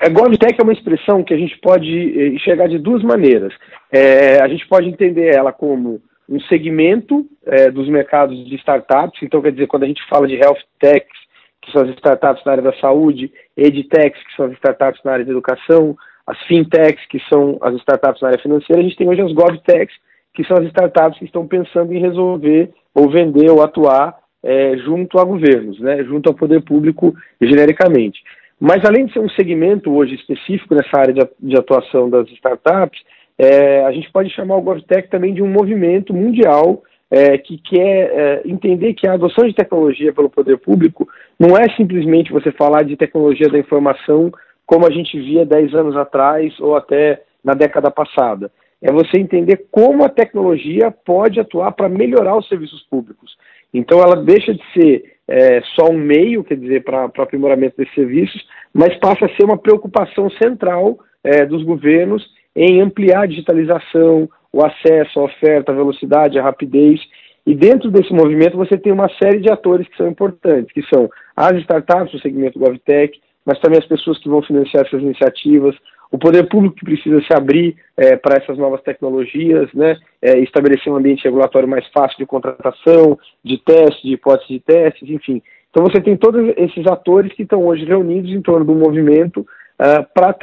A 0.02 0.10
GovTech 0.10 0.60
é 0.60 0.64
uma 0.64 0.74
expressão 0.74 1.24
que 1.24 1.34
a 1.34 1.38
gente 1.38 1.58
pode 1.62 1.88
eh, 1.88 2.28
enxergar 2.28 2.68
de 2.68 2.78
duas 2.78 3.02
maneiras. 3.04 3.54
É, 3.90 4.42
a 4.42 4.50
gente 4.50 4.68
pode 4.68 4.90
entender 4.90 5.34
ela 5.34 5.54
como 5.54 6.02
um 6.28 6.40
segmento 6.42 7.26
é, 7.46 7.70
dos 7.70 7.88
mercados 7.88 8.38
de 8.46 8.56
startups, 8.56 9.22
então 9.22 9.42
quer 9.42 9.52
dizer, 9.52 9.68
quando 9.68 9.84
a 9.84 9.88
gente 9.88 10.06
fala 10.10 10.28
de 10.28 10.36
health 10.36 10.60
techs, 10.80 11.26
que 11.62 11.72
são 11.72 11.84
as 11.84 11.90
startups 11.96 12.44
na 12.46 12.52
área 12.54 12.64
da 12.64 12.74
saúde, 12.74 13.32
edtechs, 13.56 14.22
que 14.24 14.36
são 14.36 14.46
as 14.46 14.54
startups 14.54 15.02
na 15.04 15.14
área 15.14 15.26
da 15.26 15.32
educação, 15.32 15.96
as 16.26 16.40
fintechs, 16.44 17.06
que 17.08 17.20
são 17.30 17.58
as 17.62 17.76
startups 17.76 18.22
na 18.22 18.30
área 18.30 18.42
financeira, 18.42 18.82
a 18.82 18.84
gente 18.84 18.98
tem 18.98 19.08
hoje 19.08 19.22
as 19.22 19.32
govtechs, 19.32 19.96
que 20.34 20.44
são 20.44 20.58
as 20.58 20.66
startups 20.66 21.20
que 21.20 21.26
estão 21.26 21.48
pensando 21.48 21.94
em 21.94 22.00
resolver 22.00 22.72
ou 22.94 23.10
vender 23.10 23.50
ou 23.50 23.64
atuar 23.64 24.18
é, 24.44 24.78
junto 24.78 25.18
a 25.20 25.24
governos, 25.24 25.80
né, 25.80 26.04
junto 26.04 26.30
ao 26.30 26.36
poder 26.36 26.62
público 26.62 27.16
genericamente. 27.42 28.22
Mas 28.60 28.86
além 28.86 29.06
de 29.06 29.14
ser 29.14 29.20
um 29.20 29.30
segmento 29.30 29.94
hoje 29.94 30.16
específico 30.16 30.76
nessa 30.76 30.98
área 30.98 31.14
de, 31.14 31.28
de 31.40 31.58
atuação 31.58 32.10
das 32.10 32.30
startups, 32.30 33.02
é, 33.38 33.84
a 33.86 33.92
gente 33.92 34.12
pode 34.12 34.30
chamar 34.30 34.58
o 34.58 34.62
GovTech 34.62 35.10
também 35.10 35.34
de 35.34 35.42
um 35.42 35.48
movimento 35.48 36.14
mundial 36.14 36.84
é, 37.12 37.38
que 37.38 37.58
quer 37.58 38.12
é, 38.12 38.42
entender 38.46 38.94
que 38.94 39.08
a 39.08 39.14
adoção 39.14 39.48
de 39.48 39.54
tecnologia 39.54 40.14
pelo 40.14 40.30
poder 40.30 40.58
público 40.58 41.08
não 41.40 41.58
é 41.58 41.70
simplesmente 41.76 42.32
você 42.32 42.52
falar 42.52 42.84
de 42.84 42.98
tecnologia 42.98 43.50
da 43.50 43.60
informação 43.60 44.32
como 44.66 44.88
a 44.88 44.92
gente 44.92 45.20
via 45.20 45.46
10 45.46 45.76
anos 45.76 45.96
atrás 45.96 46.58
ou 46.60 46.76
até 46.76 47.22
na 47.44 47.54
década 47.54 47.92
passada. 47.92 48.52
É 48.82 48.92
você 48.92 49.20
entender 49.20 49.68
como 49.70 50.04
a 50.04 50.10
tecnologia 50.10 50.92
pode 50.92 51.40
atuar 51.40 51.72
para 51.72 51.90
melhorar 51.90 52.38
os 52.38 52.48
serviços 52.48 52.82
públicos. 52.90 53.38
Então 53.74 54.00
ela 54.00 54.16
deixa 54.16 54.54
de 54.54 54.64
ser 54.74 55.16
é, 55.28 55.62
só 55.76 55.90
um 55.92 55.98
meio, 55.98 56.44
quer 56.44 56.58
dizer, 56.58 56.84
para 56.84 57.06
o 57.06 57.22
aprimoramento 57.22 57.78
desses 57.78 57.94
serviços, 57.94 58.46
mas 58.74 58.98
passa 58.98 59.26
a 59.26 59.36
ser 59.36 59.44
uma 59.44 59.58
preocupação 59.58 60.30
central 60.32 61.00
é, 61.24 61.46
dos 61.46 61.64
governos 61.64 62.24
em 62.56 62.82
ampliar 62.82 63.24
a 63.24 63.26
digitalização, 63.26 64.30
o 64.52 64.66
acesso, 64.66 65.20
a 65.20 65.24
oferta, 65.24 65.72
a 65.72 65.76
velocidade, 65.76 66.40
a 66.40 66.44
rapidez. 66.44 67.02
E 67.46 67.54
dentro 67.54 67.92
desse 67.92 68.14
movimento 68.14 68.58
você 68.58 68.78
tem 68.78 68.94
uma 68.94 69.10
série 69.22 69.40
de 69.40 69.52
atores 69.52 69.88
que 69.88 69.98
são 69.98 70.08
importantes, 70.08 70.72
que 70.74 70.82
são 70.84 71.10
as 71.36 71.58
startups, 71.62 72.14
o 72.14 72.20
segmento 72.20 72.58
GovTech, 72.58 73.20
mas 73.46 73.60
também 73.60 73.78
as 73.78 73.86
pessoas 73.86 74.18
que 74.20 74.30
vão 74.30 74.42
financiar 74.42 74.86
essas 74.86 75.02
iniciativas, 75.02 75.76
o 76.12 76.18
poder 76.18 76.48
público 76.48 76.78
que 76.78 76.86
precisa 76.86 77.22
se 77.22 77.34
abrir 77.36 77.76
é, 77.98 78.16
para 78.16 78.38
essas 78.42 78.58
novas 78.58 78.82
tecnologias, 78.82 79.72
né, 79.74 79.98
é, 80.22 80.40
estabelecer 80.40 80.92
um 80.92 80.96
ambiente 80.96 81.24
regulatório 81.26 81.68
mais 81.68 81.86
fácil 81.90 82.18
de 82.18 82.26
contratação, 82.26 83.20
de 83.44 83.58
teste, 83.58 84.08
de 84.08 84.14
hipótese 84.14 84.54
de 84.54 84.60
testes, 84.62 85.10
enfim. 85.10 85.42
Então 85.70 85.84
você 85.84 86.00
tem 86.00 86.16
todos 86.16 86.42
esses 86.56 86.88
atores 86.88 87.34
que 87.34 87.44
estão 87.44 87.66
hoje 87.66 87.84
reunidos 87.84 88.32
em 88.32 88.42
torno 88.42 88.66
do 88.66 88.74
movimento 88.74 89.46
uh, 89.80 90.06
para 90.14 90.34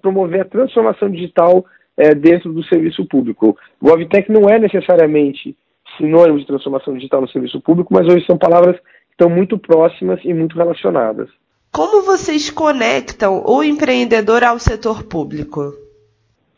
promover 0.00 0.42
a 0.42 0.44
transformação 0.44 1.10
digital 1.10 1.58
uh, 1.58 2.14
dentro 2.14 2.52
do 2.52 2.64
serviço 2.64 3.04
público. 3.06 3.56
O 3.80 3.86
GovTech 3.86 4.30
não 4.30 4.48
é 4.48 4.58
necessariamente 4.58 5.56
sinônimo 5.96 6.38
de 6.38 6.46
transformação 6.46 6.94
digital 6.94 7.20
no 7.20 7.28
serviço 7.28 7.60
público, 7.60 7.92
mas 7.92 8.06
hoje 8.06 8.24
são 8.26 8.38
palavras 8.38 8.76
que 8.76 9.12
estão 9.12 9.28
muito 9.28 9.58
próximas 9.58 10.20
e 10.24 10.32
muito 10.32 10.56
relacionadas. 10.56 11.28
Como 11.70 12.02
vocês 12.02 12.50
conectam 12.50 13.42
o 13.46 13.62
empreendedor 13.62 14.44
ao 14.44 14.58
setor 14.58 15.04
público? 15.04 15.72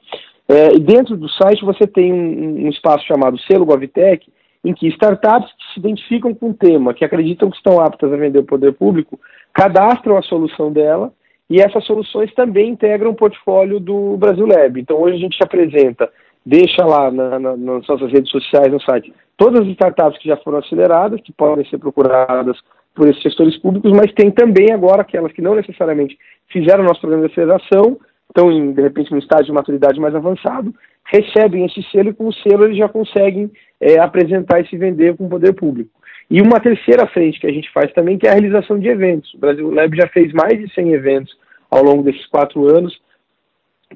É, 0.47 0.75
e 0.75 0.79
dentro 0.79 1.17
do 1.17 1.27
site 1.29 1.65
você 1.65 1.87
tem 1.87 2.13
um, 2.13 2.65
um 2.65 2.69
espaço 2.69 3.05
chamado 3.05 3.39
Selo 3.39 3.65
GovTech, 3.65 4.27
em 4.63 4.73
que 4.73 4.87
startups 4.87 5.51
que 5.51 5.73
se 5.73 5.79
identificam 5.79 6.33
com 6.33 6.49
o 6.49 6.53
tema, 6.53 6.93
que 6.93 7.05
acreditam 7.05 7.49
que 7.49 7.57
estão 7.57 7.79
aptas 7.79 8.11
a 8.11 8.17
vender 8.17 8.39
o 8.39 8.45
poder 8.45 8.73
público, 8.73 9.19
cadastram 9.53 10.17
a 10.17 10.23
solução 10.23 10.71
dela 10.71 11.13
e 11.49 11.61
essas 11.61 11.85
soluções 11.85 12.33
também 12.33 12.69
integram 12.69 13.11
o 13.11 13.15
portfólio 13.15 13.79
do 13.79 14.17
Brasil 14.17 14.45
Lab. 14.45 14.79
Então 14.79 14.99
hoje 14.99 15.15
a 15.15 15.19
gente 15.19 15.37
apresenta, 15.43 16.11
deixa 16.43 16.83
lá 16.83 17.11
na, 17.11 17.39
na, 17.39 17.55
nas 17.55 17.87
nossas 17.87 18.11
redes 18.11 18.31
sociais, 18.31 18.71
no 18.71 18.81
site, 18.81 19.13
todas 19.37 19.61
as 19.61 19.67
startups 19.67 20.19
que 20.19 20.29
já 20.29 20.37
foram 20.37 20.57
aceleradas, 20.57 21.21
que 21.21 21.31
podem 21.31 21.65
ser 21.69 21.77
procuradas 21.77 22.57
por 22.95 23.07
esses 23.09 23.21
gestores 23.21 23.57
públicos, 23.57 23.91
mas 23.91 24.11
tem 24.13 24.31
também 24.31 24.71
agora 24.71 25.01
aquelas 25.01 25.31
que 25.33 25.41
não 25.41 25.53
necessariamente 25.53 26.17
fizeram 26.47 26.83
o 26.83 26.87
nosso 26.87 27.01
programa 27.01 27.27
de 27.27 27.31
aceleração, 27.31 27.99
estão 28.29 28.51
em, 28.51 28.71
de 28.73 28.81
repente, 28.81 29.11
num 29.11 29.17
estágio 29.17 29.47
de 29.47 29.51
maturidade 29.51 29.99
mais 29.99 30.15
avançado, 30.15 30.73
recebem 31.05 31.65
esse 31.65 31.83
selo 31.91 32.09
e 32.09 32.13
com 32.13 32.27
o 32.27 32.33
selo 32.33 32.65
eles 32.65 32.77
já 32.77 32.89
conseguem 32.89 33.51
é, 33.79 33.99
apresentar 33.99 34.61
e 34.61 34.67
se 34.67 34.77
vender 34.77 35.15
com 35.15 35.25
o 35.25 35.29
poder 35.29 35.53
público. 35.53 35.91
E 36.29 36.41
uma 36.41 36.59
terceira 36.59 37.05
frente 37.07 37.39
que 37.39 37.47
a 37.47 37.51
gente 37.51 37.71
faz 37.71 37.91
também, 37.93 38.17
que 38.17 38.27
é 38.27 38.31
a 38.31 38.33
realização 38.33 38.79
de 38.79 38.87
eventos. 38.87 39.31
O 39.35 39.37
Brasil 39.37 39.69
Lab 39.69 39.95
já 39.95 40.07
fez 40.07 40.33
mais 40.33 40.57
de 40.57 40.73
100 40.73 40.93
eventos 40.93 41.37
ao 41.69 41.83
longo 41.83 42.01
desses 42.01 42.25
quatro 42.27 42.67
anos. 42.75 42.99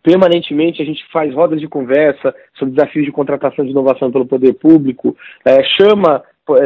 Permanentemente 0.03 0.81
a 0.81 0.85
gente 0.85 1.03
faz 1.11 1.33
rodas 1.33 1.59
de 1.59 1.67
conversa 1.67 2.33
sobre 2.53 2.75
desafios 2.75 3.05
de 3.05 3.11
contratação 3.11 3.65
de 3.65 3.71
inovação 3.71 4.11
pelo 4.11 4.27
poder 4.27 4.53
público, 4.53 5.17
é, 5.43 5.63
chama 5.63 6.23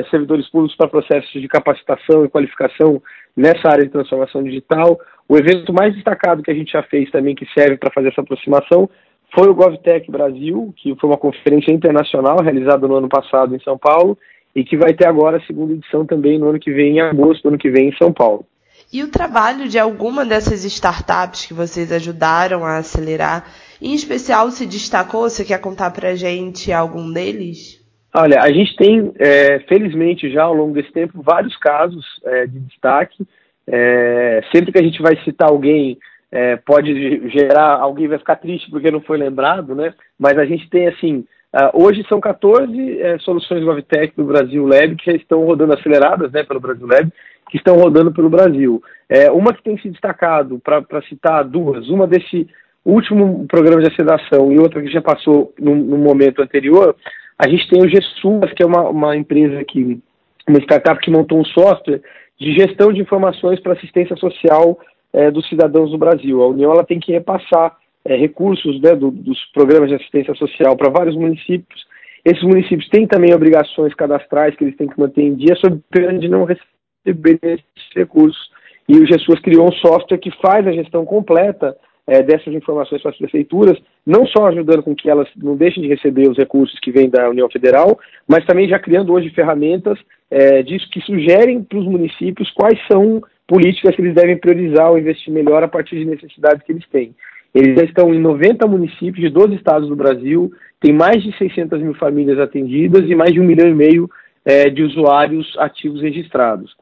servidores 0.09 0.49
públicos 0.49 0.75
para 0.75 0.87
processos 0.87 1.31
de 1.31 1.47
capacitação 1.47 2.25
e 2.25 2.29
qualificação 2.29 3.01
nessa 3.35 3.69
área 3.69 3.83
de 3.83 3.91
transformação 3.91 4.43
digital. 4.43 4.99
O 5.27 5.37
evento 5.37 5.73
mais 5.73 5.93
destacado 5.93 6.43
que 6.43 6.51
a 6.51 6.53
gente 6.53 6.71
já 6.71 6.83
fez 6.83 7.09
também, 7.11 7.35
que 7.35 7.47
serve 7.57 7.77
para 7.77 7.91
fazer 7.91 8.09
essa 8.09 8.21
aproximação, 8.21 8.89
foi 9.33 9.49
o 9.49 9.55
GovTech 9.55 10.09
Brasil, 10.11 10.73
que 10.77 10.95
foi 10.95 11.09
uma 11.09 11.17
conferência 11.17 11.71
internacional 11.71 12.37
realizada 12.41 12.87
no 12.87 12.95
ano 12.95 13.09
passado 13.09 13.55
em 13.55 13.59
São 13.61 13.77
Paulo 13.77 14.17
e 14.55 14.63
que 14.63 14.77
vai 14.77 14.93
ter 14.93 15.07
agora 15.07 15.37
a 15.37 15.45
segunda 15.45 15.73
edição 15.73 16.05
também 16.05 16.37
no 16.37 16.49
ano 16.49 16.59
que 16.59 16.71
vem, 16.71 16.97
em 16.97 17.01
agosto 17.01 17.41
do 17.43 17.49
ano 17.49 17.57
que 17.57 17.71
vem, 17.71 17.89
em 17.89 17.97
São 17.97 18.13
Paulo. 18.13 18.45
E 18.91 19.01
o 19.01 19.09
trabalho 19.09 19.67
de 19.67 19.79
alguma 19.79 20.23
dessas 20.23 20.63
startups 20.65 21.47
que 21.47 21.53
vocês 21.53 21.91
ajudaram 21.91 22.63
a 22.63 22.77
acelerar, 22.77 23.51
em 23.81 23.95
especial 23.95 24.51
se 24.51 24.67
destacou? 24.67 25.27
Você 25.27 25.43
quer 25.43 25.59
contar 25.59 25.89
para 25.91 26.15
gente 26.15 26.71
algum 26.71 27.11
deles? 27.11 27.82
Olha, 28.15 28.41
a 28.41 28.51
gente 28.51 28.75
tem, 28.75 29.12
é, 29.17 29.60
felizmente, 29.62 30.32
já 30.32 30.43
ao 30.43 30.53
longo 30.53 30.74
desse 30.74 30.91
tempo, 30.91 31.24
vários 31.24 31.58
casos 31.58 32.05
é, 32.25 32.46
de 32.46 32.60
destaque. 32.60 33.25
É, 33.65 34.41
sempre 34.53 34.72
que 34.72 34.77
a 34.77 34.84
gente 34.84 35.01
vai 35.01 35.15
citar 35.24 35.50
alguém, 35.50 35.98
é, 36.32 36.55
pode 36.58 37.29
gerar, 37.29 37.79
alguém 37.79 38.08
vai 38.08 38.20
ficar 38.20 38.36
triste 38.36 38.70
porque 38.70 38.91
não 38.91 39.01
foi 39.01 39.17
lembrado, 39.17 39.74
né? 39.74 39.96
Mas 40.20 40.38
a 40.38 40.46
gente 40.46 40.70
tem, 40.70 40.88
assim, 40.88 41.25
hoje 41.74 42.05
são 42.08 42.20
14 42.20 43.01
é, 43.01 43.17
soluções 43.20 43.63
GovTech 43.63 44.13
do 44.15 44.25
Brasil 44.25 44.65
Lab 44.65 44.96
que 44.96 45.12
já 45.12 45.17
estão 45.17 45.43
rodando 45.46 45.74
aceleradas 45.74 46.32
né, 46.32 46.43
pelo 46.43 46.60
Brasil 46.60 46.86
Lab, 46.86 47.12
que 47.50 47.58
estão 47.58 47.77
rodando 47.77 48.12
pelo 48.12 48.29
Brasil. 48.29 48.82
É, 49.10 49.32
uma 49.32 49.53
que 49.53 49.63
tem 49.63 49.77
se 49.79 49.89
destacado, 49.89 50.60
para 50.60 51.01
citar 51.10 51.43
duas, 51.43 51.89
uma 51.89 52.05
desse 52.05 52.48
último 52.86 53.46
programa 53.48 53.82
de 53.82 53.88
aceleração 53.88 54.51
e 54.51 54.60
outra 54.60 54.82
que 54.82 54.91
já 54.91 55.01
passou 55.01 55.53
no, 55.60 55.75
no 55.75 55.98
momento 55.98 56.41
anterior, 56.41 56.96
a 57.37 57.47
gente 57.47 57.67
tem 57.69 57.81
o 57.81 57.89
GSUAS, 57.89 58.53
que 58.53 58.63
é 58.63 58.65
uma, 58.65 58.89
uma 58.89 59.15
empresa 59.17 59.63
que, 59.63 59.99
uma 60.47 60.59
startup 60.59 60.99
que 61.01 61.11
montou 61.11 61.39
um 61.39 61.45
software 61.45 62.01
de 62.39 62.53
gestão 62.53 62.91
de 62.91 63.01
informações 63.01 63.59
para 63.59 63.73
assistência 63.73 64.15
social 64.17 64.79
é, 65.11 65.29
dos 65.31 65.47
cidadãos 65.47 65.91
do 65.91 65.97
Brasil. 65.97 66.41
A 66.41 66.47
União 66.47 66.71
ela 66.71 66.83
tem 66.83 66.99
que 66.99 67.11
repassar 67.11 67.77
é, 68.05 68.15
recursos 68.15 68.81
né, 68.81 68.95
do, 68.95 69.11
dos 69.11 69.39
programas 69.53 69.89
de 69.89 69.95
assistência 69.95 70.33
social 70.35 70.75
para 70.75 70.89
vários 70.89 71.15
municípios. 71.15 71.85
Esses 72.25 72.43
municípios 72.43 72.87
têm 72.89 73.05
também 73.05 73.33
obrigações 73.33 73.93
cadastrais 73.93 74.55
que 74.55 74.63
eles 74.63 74.77
têm 74.77 74.87
que 74.87 74.99
manter 74.99 75.23
em 75.23 75.35
dia, 75.35 75.55
sob 75.55 75.79
pena 75.89 76.17
de 76.17 76.27
não 76.27 76.45
receber 76.45 77.39
esses 77.41 77.63
recursos. 77.95 78.49
E 78.87 78.97
o 78.97 79.05
GESUAS 79.05 79.39
criou 79.39 79.67
um 79.67 79.71
software 79.73 80.17
que 80.17 80.31
faz 80.41 80.65
a 80.67 80.71
gestão 80.71 81.05
completa 81.05 81.75
é, 82.07 82.22
dessas 82.22 82.53
informações 82.53 83.01
para 83.01 83.12
as 83.12 83.17
prefeituras, 83.17 83.77
não 84.05 84.25
só 84.25 84.48
ajudando 84.48 84.83
com 84.83 84.95
que 84.95 85.10
elas 85.10 85.27
não 85.38 85.55
deixem 85.55 85.81
de 85.83 85.89
receber 85.89 86.29
os 86.29 86.38
recursos 86.38 86.77
que 86.79 86.91
vêm 86.91 87.10
da 87.10 87.29
União 87.29 87.50
Federal, 87.50 87.98
mas 88.27 88.45
também 88.45 88.67
já 88.67 88.77
criando 88.77 89.13
hoje 89.13 89.29
ferramentas 89.29 89.98
é, 90.29 90.62
disso 90.63 90.89
que 90.91 91.01
sugerem 91.01 91.63
para 91.63 91.79
os 91.79 91.86
municípios 91.86 92.51
quais 92.51 92.79
são 92.91 93.22
políticas 93.48 93.95
que 93.95 94.01
eles 94.01 94.15
devem 94.15 94.38
priorizar 94.38 94.89
ou 94.89 94.98
investir 94.98 95.33
melhor 95.33 95.63
a 95.63 95.67
partir 95.67 95.98
de 95.98 96.05
necessidades 96.05 96.63
que 96.63 96.72
eles 96.72 96.88
têm. 96.89 97.15
Eles 97.53 97.77
já 97.77 97.86
estão 97.86 98.13
em 98.13 98.19
90 98.19 98.65
municípios 98.67 99.24
de 99.24 99.29
12 99.29 99.55
estados 99.55 99.88
do 99.88 99.95
Brasil, 99.95 100.51
tem 100.81 100.91
mais 100.91 101.22
de 101.22 101.38
600 101.38 101.79
mil 101.81 101.93
famílias 101.93 102.39
atendidas 102.39 103.07
e 103.10 103.15
mais 103.15 103.31
de 103.31 103.39
um 103.39 103.43
milhão 103.43 103.69
e 103.69 103.75
meio 103.75 104.10
é, 104.43 104.69
de 104.69 104.81
usuários 104.81 105.55
ativos 105.60 106.01
registrados. 106.01 106.75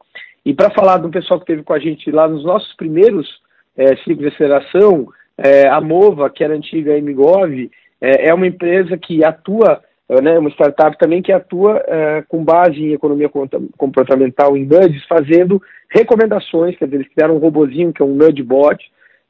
E 0.44 0.54
para 0.54 0.70
falar 0.70 0.96
do 0.96 1.10
pessoal 1.10 1.38
que 1.38 1.46
teve 1.46 1.62
com 1.62 1.74
a 1.74 1.78
gente 1.78 2.10
lá 2.10 2.26
nos 2.26 2.44
nossos 2.44 2.72
primeiros 2.74 3.41
é, 3.76 3.96
ciclos 3.96 4.18
de 4.18 4.28
aceleração, 4.28 5.08
é, 5.38 5.68
a 5.68 5.80
Mova, 5.80 6.30
que 6.30 6.44
era 6.44 6.54
antiga 6.54 6.96
Emigov, 6.96 7.70
é, 8.00 8.28
é 8.28 8.34
uma 8.34 8.46
empresa 8.46 8.96
que 8.96 9.24
atua, 9.24 9.80
é, 10.08 10.20
né, 10.20 10.38
uma 10.38 10.50
startup 10.50 10.96
também 10.98 11.22
que 11.22 11.32
atua 11.32 11.82
é, 11.86 12.22
com 12.28 12.44
base 12.44 12.78
em 12.78 12.92
economia 12.92 13.30
comportamental 13.76 14.56
em 14.56 14.66
nudges, 14.66 15.04
fazendo 15.06 15.62
recomendações, 15.90 16.76
quer 16.76 16.86
dizer, 16.86 16.96
eles 16.96 17.12
criaram 17.14 17.36
um 17.36 17.40
robozinho 17.40 17.92
que 17.92 18.02
é 18.02 18.04
um 18.04 18.14
nudge 18.14 18.42
bot, 18.42 18.78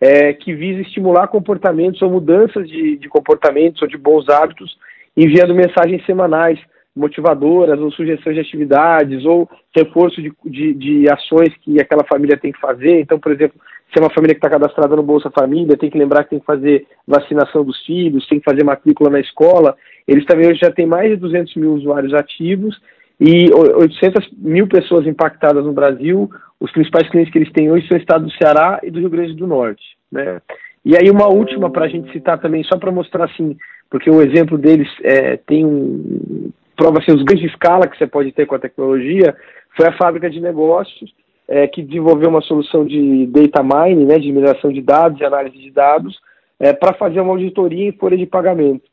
é, 0.00 0.32
que 0.32 0.52
visa 0.52 0.80
estimular 0.80 1.28
comportamentos 1.28 2.02
ou 2.02 2.10
mudanças 2.10 2.68
de, 2.68 2.96
de 2.96 3.08
comportamentos 3.08 3.80
ou 3.82 3.88
de 3.88 3.96
bons 3.96 4.28
hábitos, 4.28 4.76
enviando 5.16 5.54
mensagens 5.54 6.04
semanais 6.04 6.58
motivadoras 6.94 7.80
ou 7.80 7.90
sugestões 7.90 8.34
de 8.34 8.40
atividades 8.40 9.24
ou 9.24 9.48
reforço 9.74 10.20
de, 10.20 10.32
de, 10.44 10.74
de, 10.74 11.10
ações 11.10 11.48
que 11.62 11.80
aquela 11.80 12.04
família 12.04 12.36
tem 12.36 12.52
que 12.52 12.60
fazer. 12.60 13.00
Então, 13.00 13.18
por 13.18 13.32
exemplo, 13.32 13.58
se 13.92 13.98
é 13.98 14.02
uma 14.02 14.12
família 14.12 14.34
que 14.34 14.38
está 14.38 14.48
cadastrada 14.48 14.96
no 14.96 15.02
Bolsa 15.02 15.30
Família, 15.30 15.76
tem 15.76 15.90
que 15.90 15.98
lembrar 15.98 16.24
que 16.24 16.30
tem 16.30 16.40
que 16.40 16.46
fazer 16.46 16.86
vacinação 17.06 17.62
dos 17.62 17.78
filhos, 17.84 18.26
tem 18.26 18.38
que 18.38 18.50
fazer 18.50 18.64
matrícula 18.64 19.10
na 19.10 19.20
escola. 19.20 19.76
Eles 20.08 20.24
também 20.24 20.48
hoje 20.48 20.60
já 20.62 20.70
têm 20.70 20.86
mais 20.86 21.10
de 21.10 21.16
200 21.16 21.54
mil 21.56 21.74
usuários 21.74 22.14
ativos 22.14 22.80
e 23.20 23.52
800 23.52 24.30
mil 24.38 24.66
pessoas 24.66 25.06
impactadas 25.06 25.64
no 25.64 25.72
Brasil. 25.72 26.30
Os 26.58 26.72
principais 26.72 27.08
clientes 27.10 27.30
que 27.30 27.38
eles 27.38 27.52
têm 27.52 27.70
hoje 27.70 27.86
são 27.86 27.98
o 27.98 28.00
estado 28.00 28.24
do 28.24 28.32
Ceará 28.32 28.80
e 28.82 28.90
do 28.90 28.98
Rio 28.98 29.10
Grande 29.10 29.34
do 29.34 29.46
Norte. 29.46 29.84
Né? 30.10 30.40
E 30.84 30.96
aí 30.96 31.10
uma 31.10 31.28
última 31.28 31.70
para 31.70 31.84
a 31.84 31.88
gente 31.88 32.10
citar 32.12 32.40
também, 32.40 32.64
só 32.64 32.78
para 32.78 32.90
mostrar 32.90 33.26
assim, 33.26 33.56
porque 33.90 34.10
o 34.10 34.22
exemplo 34.22 34.56
deles 34.56 34.88
é, 35.04 35.36
tem 35.36 35.66
um 35.66 36.50
prova 36.74 36.98
assim, 36.98 37.12
os 37.12 37.22
ganhos 37.22 37.42
de 37.42 37.48
escala 37.48 37.86
que 37.86 37.98
você 37.98 38.06
pode 38.06 38.32
ter 38.32 38.46
com 38.46 38.54
a 38.54 38.58
tecnologia, 38.58 39.36
foi 39.76 39.86
a 39.86 39.96
fábrica 39.96 40.30
de 40.30 40.40
negócios 40.40 41.12
é, 41.48 41.66
que 41.66 41.82
desenvolveu 41.82 42.28
uma 42.28 42.40
solução 42.40 42.84
de 42.84 43.26
data 43.26 43.62
mining, 43.62 44.06
né, 44.06 44.18
de 44.18 44.32
mineração 44.32 44.72
de 44.72 44.80
dados 44.80 45.20
e 45.20 45.24
análise 45.24 45.58
de 45.58 45.70
dados, 45.70 46.18
é, 46.58 46.72
para 46.72 46.94
fazer 46.94 47.20
uma 47.20 47.32
auditoria 47.32 47.88
em 47.88 47.92
folha 47.92 48.16
de 48.16 48.26
pagamento. 48.26 48.84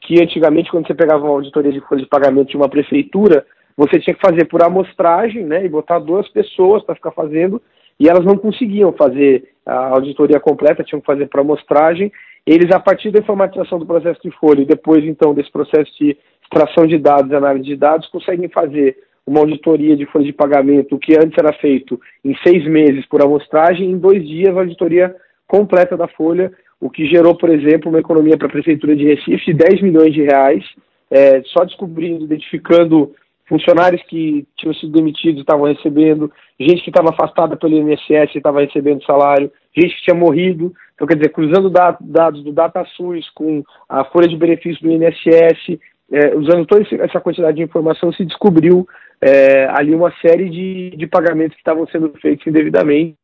Que 0.00 0.22
antigamente, 0.22 0.70
quando 0.70 0.86
você 0.86 0.94
pegava 0.94 1.24
uma 1.24 1.34
auditoria 1.34 1.72
de 1.72 1.80
folha 1.80 2.02
de 2.02 2.08
pagamento 2.08 2.48
de 2.48 2.56
uma 2.56 2.68
prefeitura, 2.68 3.44
você 3.76 3.98
tinha 3.98 4.14
que 4.14 4.26
fazer 4.26 4.46
por 4.46 4.62
amostragem, 4.62 5.44
né, 5.44 5.64
e 5.64 5.68
botar 5.68 5.98
duas 5.98 6.28
pessoas 6.28 6.82
para 6.84 6.94
ficar 6.94 7.10
fazendo, 7.10 7.60
e 7.98 8.08
elas 8.08 8.24
não 8.24 8.36
conseguiam 8.36 8.92
fazer 8.92 9.48
a 9.64 9.88
auditoria 9.88 10.38
completa, 10.38 10.84
tinham 10.84 11.00
que 11.00 11.06
fazer 11.06 11.26
por 11.26 11.40
amostragem. 11.40 12.12
Eles, 12.46 12.70
a 12.72 12.78
partir 12.78 13.10
da 13.10 13.18
informatização 13.18 13.78
do 13.78 13.86
processo 13.86 14.20
de 14.22 14.30
folha 14.30 14.60
e 14.60 14.66
depois, 14.66 15.04
então, 15.04 15.34
desse 15.34 15.50
processo 15.50 15.90
de 15.98 16.16
extração 16.42 16.86
de 16.86 16.96
dados 16.98 17.30
e 17.30 17.34
análise 17.34 17.64
de 17.64 17.76
dados, 17.76 18.06
conseguem 18.08 18.48
fazer 18.48 18.96
uma 19.26 19.40
auditoria 19.40 19.96
de 19.96 20.06
folha 20.06 20.24
de 20.24 20.32
pagamento, 20.32 20.98
que 20.98 21.14
antes 21.14 21.36
era 21.36 21.52
feito 21.54 22.00
em 22.24 22.36
seis 22.46 22.64
meses 22.64 23.04
por 23.06 23.20
amostragem, 23.22 23.90
em 23.90 23.98
dois 23.98 24.26
dias 24.26 24.56
a 24.56 24.60
auditoria 24.60 25.14
completa 25.48 25.96
da 25.96 26.06
folha, 26.06 26.52
o 26.80 26.88
que 26.90 27.06
gerou, 27.06 27.34
por 27.34 27.50
exemplo, 27.50 27.90
uma 27.90 28.00
economia 28.00 28.36
para 28.36 28.46
a 28.46 28.50
Prefeitura 28.50 28.94
de 28.94 29.04
Recife 29.04 29.46
de 29.46 29.54
10 29.54 29.82
milhões 29.82 30.12
de 30.12 30.22
reais, 30.22 30.64
é, 31.10 31.42
só 31.44 31.64
descobrindo, 31.64 32.24
identificando 32.24 33.12
funcionários 33.48 34.02
que 34.08 34.46
tinham 34.56 34.74
sido 34.74 34.92
demitidos 34.92 35.40
estavam 35.40 35.66
recebendo, 35.66 36.30
gente 36.58 36.82
que 36.82 36.90
estava 36.90 37.10
afastada 37.10 37.56
pelo 37.56 37.76
INSS 37.76 38.34
estava 38.34 38.60
recebendo 38.60 39.04
salário, 39.04 39.50
gente 39.76 39.96
que 39.96 40.02
tinha 40.02 40.16
morrido. 40.16 40.72
Então, 40.94 41.06
quer 41.06 41.16
dizer, 41.16 41.30
cruzando 41.30 41.70
dados 41.70 42.42
do 42.42 42.52
DataSUS 42.52 43.30
com 43.30 43.62
a 43.88 44.04
folha 44.04 44.28
de 44.28 44.36
benefícios 44.36 44.80
do 44.80 44.90
INSS, 44.90 45.78
é, 46.10 46.34
usando 46.36 46.66
toda 46.66 46.84
essa 47.04 47.20
quantidade 47.20 47.56
de 47.56 47.62
informação, 47.62 48.12
se 48.12 48.24
descobriu 48.24 48.86
é, 49.20 49.66
ali 49.70 49.94
uma 49.94 50.12
série 50.20 50.48
de, 50.48 50.90
de 50.96 51.06
pagamentos 51.06 51.54
que 51.54 51.60
estavam 51.60 51.86
sendo 51.88 52.12
feitos 52.20 52.46
indevidamente, 52.46 53.16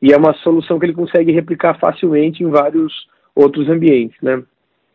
e 0.00 0.12
é 0.12 0.16
uma 0.16 0.34
solução 0.34 0.78
que 0.78 0.86
ele 0.86 0.94
consegue 0.94 1.32
replicar 1.32 1.78
facilmente 1.78 2.42
em 2.42 2.48
vários 2.48 2.92
outros 3.34 3.68
ambientes, 3.68 4.16
né? 4.22 4.42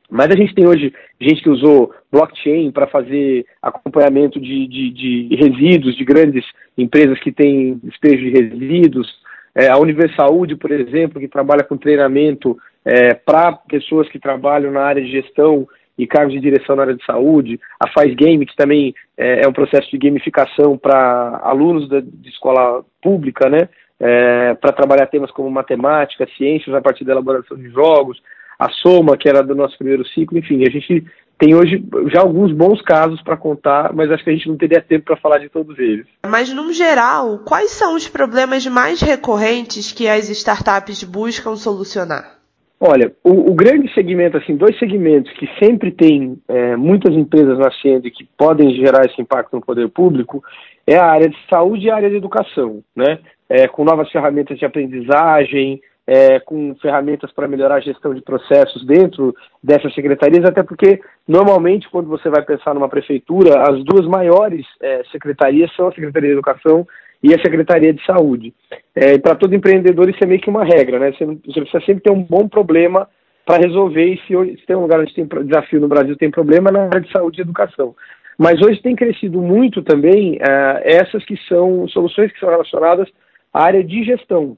Mas 0.09 0.29
a 0.29 0.35
gente 0.35 0.53
tem 0.53 0.67
hoje 0.67 0.93
gente 1.19 1.41
que 1.41 1.49
usou 1.49 1.91
blockchain 2.11 2.71
para 2.71 2.85
fazer 2.85 3.45
acompanhamento 3.61 4.39
de, 4.39 4.67
de, 4.67 4.89
de, 4.91 5.35
resíduos 5.35 5.95
de 5.95 6.05
grandes 6.05 6.45
empresas 6.77 7.19
que 7.19 7.31
têm 7.31 7.79
despejo 7.83 8.17
de 8.17 8.29
resíduos. 8.29 9.07
É, 9.55 9.69
a 9.69 9.77
Universaúde, 9.77 10.55
por 10.55 10.71
exemplo, 10.71 11.19
que 11.19 11.27
trabalha 11.27 11.63
com 11.63 11.77
treinamento 11.77 12.57
é, 12.85 13.15
para 13.15 13.53
pessoas 13.53 14.07
que 14.09 14.19
trabalham 14.19 14.71
na 14.71 14.81
área 14.81 15.01
de 15.01 15.09
gestão 15.09 15.67
e 15.97 16.07
cargos 16.07 16.33
de 16.33 16.39
direção 16.39 16.75
na 16.75 16.83
área 16.83 16.95
de 16.95 17.05
saúde. 17.05 17.59
A 17.79 17.89
Faz 17.89 18.13
Game, 18.15 18.45
que 18.45 18.55
também 18.55 18.93
é, 19.17 19.43
é 19.43 19.47
um 19.47 19.53
processo 19.53 19.89
de 19.91 19.97
gamificação 19.97 20.77
para 20.77 21.39
alunos 21.43 21.87
da, 21.89 21.99
de 21.99 22.29
escola 22.29 22.83
pública, 23.01 23.49
né? 23.49 23.69
É, 23.99 24.53
para 24.55 24.73
trabalhar 24.73 25.05
temas 25.07 25.31
como 25.31 25.49
matemática, 25.49 26.27
ciências 26.35 26.75
a 26.75 26.81
partir 26.81 27.05
da 27.05 27.13
elaboração 27.13 27.55
de 27.55 27.69
jogos 27.69 28.21
a 28.59 28.69
Soma, 28.69 29.17
que 29.17 29.27
era 29.27 29.43
do 29.43 29.55
nosso 29.55 29.77
primeiro 29.77 30.05
ciclo, 30.07 30.37
enfim, 30.37 30.63
a 30.65 30.69
gente 30.69 31.05
tem 31.37 31.55
hoje 31.55 31.83
já 32.11 32.21
alguns 32.21 32.53
bons 32.53 32.81
casos 32.81 33.21
para 33.21 33.35
contar, 33.35 33.91
mas 33.93 34.09
acho 34.11 34.23
que 34.23 34.29
a 34.29 34.33
gente 34.33 34.47
não 34.47 34.57
teria 34.57 34.81
tempo 34.81 35.05
para 35.05 35.17
falar 35.17 35.39
de 35.39 35.49
todos 35.49 35.77
eles. 35.77 36.05
Mas, 36.25 36.53
no 36.53 36.71
geral, 36.71 37.39
quais 37.39 37.71
são 37.71 37.95
os 37.95 38.07
problemas 38.07 38.65
mais 38.67 39.01
recorrentes 39.01 39.91
que 39.91 40.07
as 40.07 40.29
startups 40.29 41.03
buscam 41.03 41.55
solucionar? 41.55 42.42
Olha, 42.79 43.13
o, 43.23 43.51
o 43.51 43.53
grande 43.53 43.91
segmento, 43.93 44.37
assim, 44.37 44.55
dois 44.57 44.77
segmentos 44.77 45.31
que 45.33 45.47
sempre 45.57 45.91
tem 45.91 46.37
é, 46.47 46.75
muitas 46.75 47.15
empresas 47.15 47.57
nascendo 47.57 48.07
e 48.07 48.11
que 48.11 48.27
podem 48.37 48.75
gerar 48.75 49.05
esse 49.05 49.21
impacto 49.21 49.55
no 49.55 49.61
poder 49.61 49.87
público 49.89 50.43
é 50.85 50.97
a 50.97 51.05
área 51.05 51.29
de 51.29 51.37
saúde 51.49 51.85
e 51.85 51.89
a 51.89 51.95
área 51.95 52.09
de 52.09 52.17
educação, 52.17 52.83
né? 52.95 53.19
É, 53.47 53.67
com 53.67 53.85
novas 53.85 54.11
ferramentas 54.11 54.57
de 54.57 54.65
aprendizagem, 54.65 55.81
é, 56.05 56.39
com 56.39 56.75
ferramentas 56.81 57.31
para 57.31 57.47
melhorar 57.47 57.75
a 57.75 57.81
gestão 57.81 58.13
de 58.13 58.21
processos 58.21 58.85
dentro 58.85 59.33
dessas 59.63 59.93
secretarias, 59.93 60.43
até 60.43 60.61
porque 60.61 60.99
normalmente 61.27 61.89
quando 61.89 62.09
você 62.09 62.29
vai 62.29 62.41
pensar 62.41 62.73
numa 62.73 62.89
prefeitura, 62.89 63.61
as 63.69 63.83
duas 63.83 64.05
maiores 64.07 64.65
é, 64.81 65.03
secretarias 65.11 65.73
são 65.75 65.87
a 65.87 65.93
Secretaria 65.93 66.29
de 66.29 66.33
Educação 66.33 66.85
e 67.23 67.33
a 67.33 67.39
Secretaria 67.39 67.93
de 67.93 68.05
Saúde. 68.05 68.53
É, 68.93 69.17
para 69.17 69.35
todo 69.35 69.55
empreendedor 69.55 70.09
isso 70.09 70.19
é 70.21 70.27
meio 70.27 70.41
que 70.41 70.49
uma 70.49 70.65
regra, 70.65 70.99
né? 70.99 71.13
Você, 71.13 71.25
você 71.25 71.61
precisa 71.61 71.85
sempre 71.85 72.03
ter 72.03 72.11
um 72.11 72.21
bom 72.21 72.47
problema 72.47 73.07
para 73.45 73.65
resolver 73.65 74.05
e 74.05 74.17
se, 74.19 74.57
se, 74.59 74.65
tem 74.65 74.75
um 74.75 74.81
lugar 74.81 74.99
onde 74.99 75.13
tem 75.13 75.25
desafio 75.25 75.79
no 75.79 75.87
Brasil, 75.87 76.17
tem 76.17 76.29
problema 76.29 76.71
na 76.71 76.83
área 76.83 77.01
de 77.01 77.11
saúde 77.11 77.39
e 77.39 77.41
educação. 77.41 77.95
Mas 78.37 78.61
hoje 78.61 78.81
tem 78.81 78.95
crescido 78.95 79.41
muito 79.41 79.81
também 79.81 80.35
uh, 80.35 80.79
essas 80.83 81.23
que 81.23 81.37
são 81.47 81.87
soluções 81.87 82.31
que 82.31 82.39
são 82.39 82.49
relacionadas 82.49 83.07
à 83.53 83.63
área 83.63 83.83
de 83.83 84.03
gestão 84.03 84.57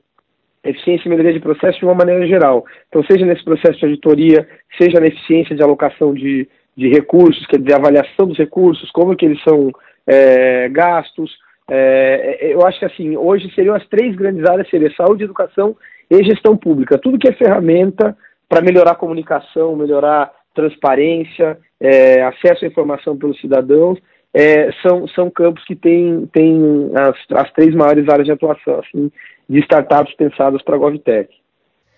eficiência 0.65 1.07
e 1.07 1.09
melhoria 1.09 1.33
de 1.33 1.39
processo 1.39 1.79
de 1.79 1.85
uma 1.85 1.93
maneira 1.93 2.25
geral. 2.27 2.65
Então, 2.89 3.03
seja 3.03 3.25
nesse 3.25 3.43
processo 3.43 3.77
de 3.77 3.85
auditoria, 3.85 4.47
seja 4.81 4.99
na 4.99 5.07
eficiência 5.07 5.55
de 5.55 5.61
alocação 5.61 6.13
de, 6.13 6.47
de 6.75 6.89
recursos, 6.89 7.45
quer 7.45 7.59
dizer, 7.59 7.75
avaliação 7.75 8.27
dos 8.27 8.37
recursos, 8.37 8.89
como 8.91 9.15
que 9.15 9.25
eles 9.25 9.41
são 9.43 9.71
é, 10.07 10.67
gastos. 10.69 11.31
É, 11.69 12.53
eu 12.53 12.65
acho 12.65 12.79
que 12.79 12.85
assim, 12.85 13.17
hoje 13.17 13.53
seriam 13.53 13.75
as 13.75 13.85
três 13.87 14.15
grandes 14.15 14.45
áreas, 14.45 14.69
seria 14.69 14.93
saúde, 14.95 15.23
educação 15.23 15.75
e 16.09 16.23
gestão 16.23 16.55
pública. 16.55 16.97
Tudo 16.97 17.19
que 17.19 17.29
é 17.29 17.33
ferramenta 17.33 18.15
para 18.47 18.61
melhorar 18.61 18.91
a 18.91 18.95
comunicação, 18.95 19.75
melhorar 19.75 20.31
transparência, 20.53 21.57
é, 21.79 22.21
acesso 22.23 22.63
à 22.63 22.67
informação 22.67 23.17
pelos 23.17 23.39
cidadãos, 23.41 23.99
é, 24.33 24.71
são, 24.81 25.07
são 25.07 25.29
campos 25.29 25.63
que 25.65 25.75
têm, 25.75 26.27
têm 26.27 26.91
as, 26.93 27.17
as 27.41 27.51
três 27.53 27.73
maiores 27.73 28.07
áreas 28.07 28.25
de 28.25 28.31
atuação. 28.31 28.79
Assim, 28.79 29.11
de 29.49 29.59
startups 29.59 30.15
pensadas 30.15 30.61
para 30.61 30.75
a 30.75 30.79
GovTech. 30.79 31.29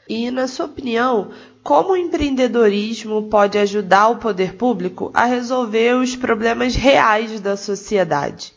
E, 0.09 0.31
na 0.31 0.47
sua 0.47 0.67
opinião, 0.67 1.31
como 1.63 1.91
o 1.91 1.97
empreendedorismo 1.97 3.23
pode 3.29 3.57
ajudar 3.57 4.09
o 4.09 4.17
poder 4.17 4.55
público 4.55 5.11
a 5.13 5.25
resolver 5.25 5.95
os 5.95 6.15
problemas 6.15 6.75
reais 6.75 7.41
da 7.41 7.57
sociedade? 7.57 8.53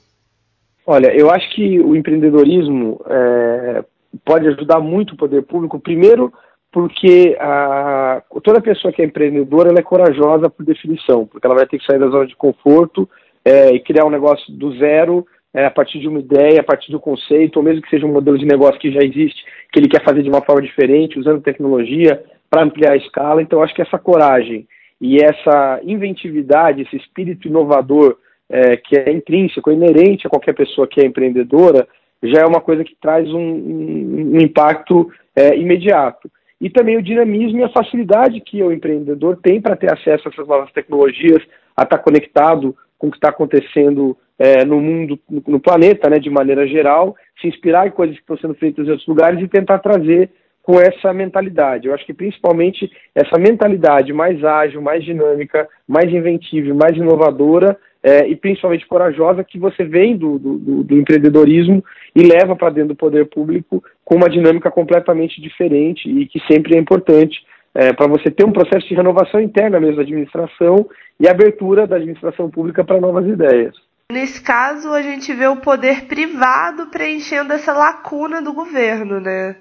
Olha, 0.86 1.14
eu 1.14 1.30
acho 1.30 1.48
que 1.54 1.78
o 1.78 1.94
empreendedorismo 1.94 3.00
é, 3.06 3.84
pode 4.24 4.48
ajudar 4.48 4.80
muito 4.80 5.14
o 5.14 5.16
poder 5.16 5.42
público, 5.42 5.78
primeiro 5.78 6.32
porque 6.72 7.36
a, 7.40 8.22
toda 8.44 8.60
pessoa 8.60 8.92
que 8.92 9.02
é 9.02 9.04
empreendedora 9.04 9.70
ela 9.70 9.80
é 9.80 9.82
corajosa 9.82 10.48
por 10.48 10.64
definição, 10.64 11.26
porque 11.26 11.46
ela 11.46 11.56
vai 11.56 11.66
ter 11.66 11.78
que 11.78 11.84
sair 11.84 11.98
da 11.98 12.08
zona 12.08 12.26
de 12.26 12.36
conforto 12.36 13.08
é, 13.44 13.74
e 13.74 13.80
criar 13.80 14.04
um 14.04 14.10
negócio 14.10 14.52
do 14.52 14.76
zero 14.78 15.26
é, 15.52 15.66
a 15.66 15.70
partir 15.70 15.98
de 15.98 16.06
uma 16.06 16.20
ideia, 16.20 16.60
a 16.60 16.64
partir 16.64 16.92
do 16.92 17.00
conceito, 17.00 17.56
ou 17.56 17.62
mesmo 17.62 17.82
que 17.82 17.90
seja 17.90 18.06
um 18.06 18.12
modelo 18.12 18.38
de 18.38 18.46
negócio 18.46 18.80
que 18.80 18.92
já 18.92 19.00
existe, 19.00 19.44
que 19.72 19.80
ele 19.80 19.88
quer 19.88 20.04
fazer 20.04 20.22
de 20.22 20.28
uma 20.28 20.42
forma 20.42 20.62
diferente, 20.62 21.18
usando 21.18 21.42
tecnologia 21.42 22.22
para 22.48 22.62
ampliar 22.62 22.92
a 22.92 22.96
escala. 22.96 23.42
Então, 23.42 23.62
acho 23.62 23.74
que 23.74 23.82
essa 23.82 23.98
coragem 23.98 24.66
e 25.00 25.16
essa 25.16 25.80
inventividade, 25.82 26.82
esse 26.82 26.96
espírito 26.96 27.48
inovador 27.48 28.16
é, 28.50 28.76
que 28.76 28.96
é 28.98 29.12
intrínseco, 29.12 29.70
inerente 29.70 30.26
a 30.26 30.30
qualquer 30.30 30.54
pessoa 30.54 30.88
que 30.88 31.00
é 31.00 31.06
empreendedora, 31.06 31.86
já 32.22 32.40
é 32.40 32.44
uma 32.44 32.60
coisa 32.60 32.84
que 32.84 32.96
traz 33.00 33.26
um, 33.32 33.38
um, 33.38 34.32
um 34.34 34.40
impacto 34.40 35.10
é, 35.34 35.56
imediato. 35.56 36.30
E 36.60 36.68
também 36.68 36.98
o 36.98 37.02
dinamismo 37.02 37.60
e 37.60 37.62
a 37.62 37.70
facilidade 37.70 38.40
que 38.40 38.62
o 38.62 38.70
empreendedor 38.70 39.38
tem 39.42 39.60
para 39.60 39.76
ter 39.76 39.90
acesso 39.90 40.28
a 40.28 40.30
essas 40.30 40.46
novas 40.46 40.70
tecnologias, 40.72 41.42
a 41.74 41.84
estar 41.84 41.98
conectado 41.98 42.76
com 42.98 43.06
o 43.06 43.10
que 43.10 43.16
está 43.16 43.30
acontecendo 43.30 44.16
é, 44.38 44.64
no 44.64 44.78
mundo, 44.80 45.18
no, 45.28 45.42
no, 45.46 45.60
planeta, 45.60 46.10
né, 46.10 46.18
de 46.18 46.28
maneira 46.28 46.66
geral, 46.66 47.16
se 47.40 47.48
inspirar 47.48 47.86
em 47.86 47.90
coisas 47.90 48.16
que 48.16 48.22
estão 48.22 48.36
sendo 48.36 48.54
feitas 48.54 48.86
em 48.86 48.90
outros 48.90 49.08
lugares 49.08 49.40
e 49.40 49.48
tentar 49.48 49.78
trazer 49.78 50.30
com 50.62 50.80
essa 50.80 51.12
mentalidade. 51.12 51.86
Eu 51.86 51.94
acho 51.94 52.04
que 52.04 52.14
principalmente 52.14 52.90
essa 53.14 53.38
mentalidade 53.38 54.12
mais 54.12 54.42
ágil, 54.44 54.82
mais 54.82 55.04
dinâmica, 55.04 55.68
mais 55.88 56.12
inventiva, 56.12 56.74
mais 56.74 56.96
inovadora 56.96 57.78
é, 58.02 58.26
e 58.26 58.36
principalmente 58.36 58.86
corajosa 58.86 59.44
que 59.44 59.58
você 59.58 59.84
vem 59.84 60.16
do, 60.16 60.38
do, 60.38 60.84
do 60.84 60.96
empreendedorismo 60.96 61.84
e 62.14 62.22
leva 62.22 62.56
para 62.56 62.70
dentro 62.70 62.90
do 62.90 62.96
poder 62.96 63.26
público 63.26 63.82
com 64.04 64.16
uma 64.16 64.28
dinâmica 64.28 64.70
completamente 64.70 65.40
diferente 65.40 66.08
e 66.08 66.26
que 66.26 66.40
sempre 66.50 66.76
é 66.76 66.78
importante 66.78 67.38
é, 67.74 67.92
para 67.92 68.06
você 68.06 68.30
ter 68.30 68.44
um 68.44 68.52
processo 68.52 68.88
de 68.88 68.94
renovação 68.94 69.40
interna 69.40 69.78
mesmo 69.78 69.96
da 69.96 70.02
administração 70.02 70.88
e 71.18 71.28
abertura 71.28 71.86
da 71.86 71.96
administração 71.96 72.50
pública 72.50 72.84
para 72.84 73.00
novas 73.00 73.26
ideias. 73.26 73.74
Nesse 74.10 74.42
caso, 74.42 74.88
a 74.92 75.02
gente 75.02 75.32
vê 75.32 75.46
o 75.46 75.56
poder 75.56 76.06
privado 76.06 76.86
preenchendo 76.86 77.52
essa 77.52 77.72
lacuna 77.72 78.42
do 78.42 78.52
governo, 78.52 79.20
né? 79.20 79.54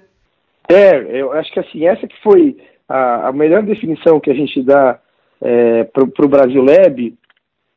É, 0.68 1.20
eu 1.20 1.32
acho 1.32 1.52
que 1.52 1.60
assim, 1.60 1.86
essa 1.86 2.06
que 2.06 2.20
foi 2.22 2.56
a, 2.88 3.28
a 3.28 3.32
melhor 3.32 3.62
definição 3.62 4.20
que 4.20 4.30
a 4.30 4.34
gente 4.34 4.62
dá 4.62 4.98
é, 5.40 5.84
para 5.84 6.04
o 6.04 6.28
Brasil 6.28 6.62
Lab 6.62 7.14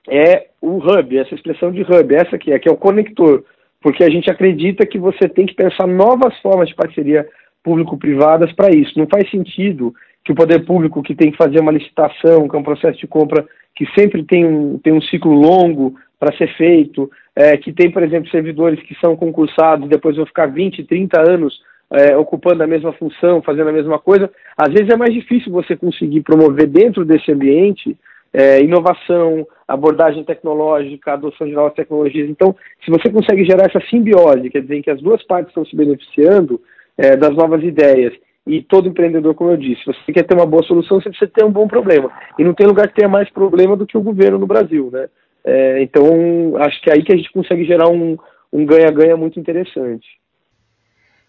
é 0.07 0.47
o 0.61 0.77
hub, 0.77 1.17
essa 1.17 1.33
expressão 1.33 1.71
de 1.71 1.81
hub, 1.81 2.15
essa 2.15 2.35
aqui, 2.35 2.51
é, 2.51 2.59
que 2.59 2.67
é 2.67 2.71
o 2.71 2.77
conector, 2.77 3.43
porque 3.81 4.03
a 4.03 4.09
gente 4.09 4.29
acredita 4.29 4.85
que 4.85 4.97
você 4.97 5.27
tem 5.27 5.45
que 5.45 5.55
pensar 5.55 5.87
novas 5.87 6.37
formas 6.39 6.69
de 6.69 6.75
parceria 6.75 7.27
público-privadas 7.63 8.51
para 8.53 8.75
isso. 8.75 8.97
Não 8.97 9.07
faz 9.07 9.29
sentido 9.29 9.93
que 10.23 10.31
o 10.31 10.35
poder 10.35 10.65
público 10.65 11.01
que 11.01 11.15
tem 11.15 11.31
que 11.31 11.37
fazer 11.37 11.59
uma 11.59 11.71
licitação, 11.71 12.47
que 12.47 12.55
é 12.55 12.59
um 12.59 12.63
processo 12.63 12.97
de 12.99 13.07
compra 13.07 13.45
que 13.75 13.85
sempre 13.97 14.23
tem 14.23 14.45
um, 14.45 14.77
tem 14.77 14.93
um 14.93 15.01
ciclo 15.01 15.33
longo, 15.33 15.95
para 16.23 16.37
ser 16.37 16.55
feito, 16.55 17.11
é, 17.35 17.57
que 17.57 17.73
tem, 17.73 17.91
por 17.91 18.01
exemplo, 18.01 18.29
servidores 18.29 18.81
que 18.83 18.95
são 19.01 19.13
concursados, 19.13 19.89
depois 19.89 20.15
vão 20.15 20.25
ficar 20.25 20.45
20, 20.45 20.85
30 20.85 21.19
anos 21.19 21.59
é, 21.93 22.17
ocupando 22.17 22.63
a 22.63 22.67
mesma 22.67 22.91
função, 22.93 23.41
fazendo 23.41 23.69
a 23.69 23.73
mesma 23.73 23.99
coisa. 23.99 24.29
Às 24.57 24.73
vezes 24.73 24.89
é 24.89 24.97
mais 24.97 25.13
difícil 25.13 25.51
você 25.51 25.75
conseguir 25.75 26.21
promover 26.21 26.67
dentro 26.67 27.05
desse 27.05 27.31
ambiente 27.31 27.95
é, 28.33 28.59
inovação, 28.61 29.47
abordagem 29.67 30.23
tecnológica, 30.23 31.13
adoção 31.13 31.45
de 31.45 31.53
novas 31.53 31.73
tecnologias. 31.73 32.27
Então, 32.27 32.55
se 32.83 32.89
você 32.89 33.11
consegue 33.11 33.45
gerar 33.45 33.67
essa 33.67 33.79
simbiose, 33.87 34.49
quer 34.49 34.61
dizer, 34.61 34.81
que 34.81 34.89
as 34.89 34.99
duas 34.99 35.23
partes 35.23 35.49
estão 35.49 35.63
se 35.63 35.75
beneficiando 35.75 36.59
é, 36.97 37.15
das 37.15 37.35
novas 37.35 37.63
ideias 37.63 38.13
e 38.45 38.61
todo 38.61 38.89
empreendedor, 38.89 39.35
como 39.35 39.51
eu 39.51 39.57
disse, 39.57 39.85
você 39.85 40.11
quer 40.11 40.23
ter 40.23 40.33
uma 40.33 40.47
boa 40.47 40.63
solução, 40.63 40.99
você 40.99 41.09
precisa 41.09 41.31
ter 41.31 41.45
um 41.45 41.51
bom 41.51 41.67
problema. 41.67 42.11
E 42.37 42.43
não 42.43 42.55
tem 42.55 42.65
lugar 42.65 42.87
que 42.87 42.95
tenha 42.95 43.07
mais 43.07 43.29
problema 43.29 43.77
do 43.77 43.85
que 43.85 43.97
o 43.97 44.01
governo 44.01 44.39
no 44.39 44.47
Brasil, 44.47 44.89
né? 44.91 45.07
É, 45.45 45.81
então, 45.83 46.57
acho 46.57 46.81
que 46.81 46.89
é 46.89 46.93
aí 46.93 47.03
que 47.03 47.13
a 47.13 47.15
gente 47.15 47.31
consegue 47.31 47.63
gerar 47.65 47.87
um 47.89 48.17
ganha-ganha 48.65 49.15
um 49.15 49.19
muito 49.19 49.39
interessante. 49.39 50.05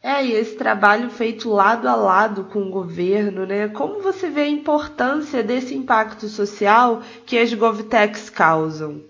É, 0.04 0.22
e 0.22 0.32
esse 0.32 0.54
trabalho 0.58 1.08
feito 1.08 1.48
lado 1.48 1.88
a 1.88 1.96
lado 1.96 2.44
com 2.44 2.58
o 2.58 2.70
governo, 2.70 3.46
né? 3.46 3.68
Como 3.68 4.02
você 4.02 4.28
vê 4.28 4.42
a 4.42 4.48
importância 4.48 5.42
desse 5.42 5.74
impacto 5.74 6.26
social 6.26 7.00
que 7.24 7.38
as 7.38 7.54
GovTechs 7.54 8.28
causam? 8.28 9.00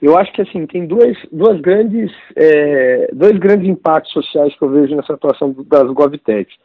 Eu 0.00 0.16
acho 0.16 0.32
que 0.32 0.40
assim 0.40 0.66
tem 0.66 0.86
duas, 0.86 1.18
duas 1.30 1.60
grandes, 1.60 2.10
é, 2.34 3.10
dois 3.12 3.38
grandes 3.38 3.68
impactos 3.68 4.10
sociais 4.10 4.56
que 4.56 4.64
eu 4.64 4.70
vejo 4.70 4.96
nessa 4.96 5.12
atuação 5.12 5.54
das 5.66 5.90
GovTechs. 5.92 6.56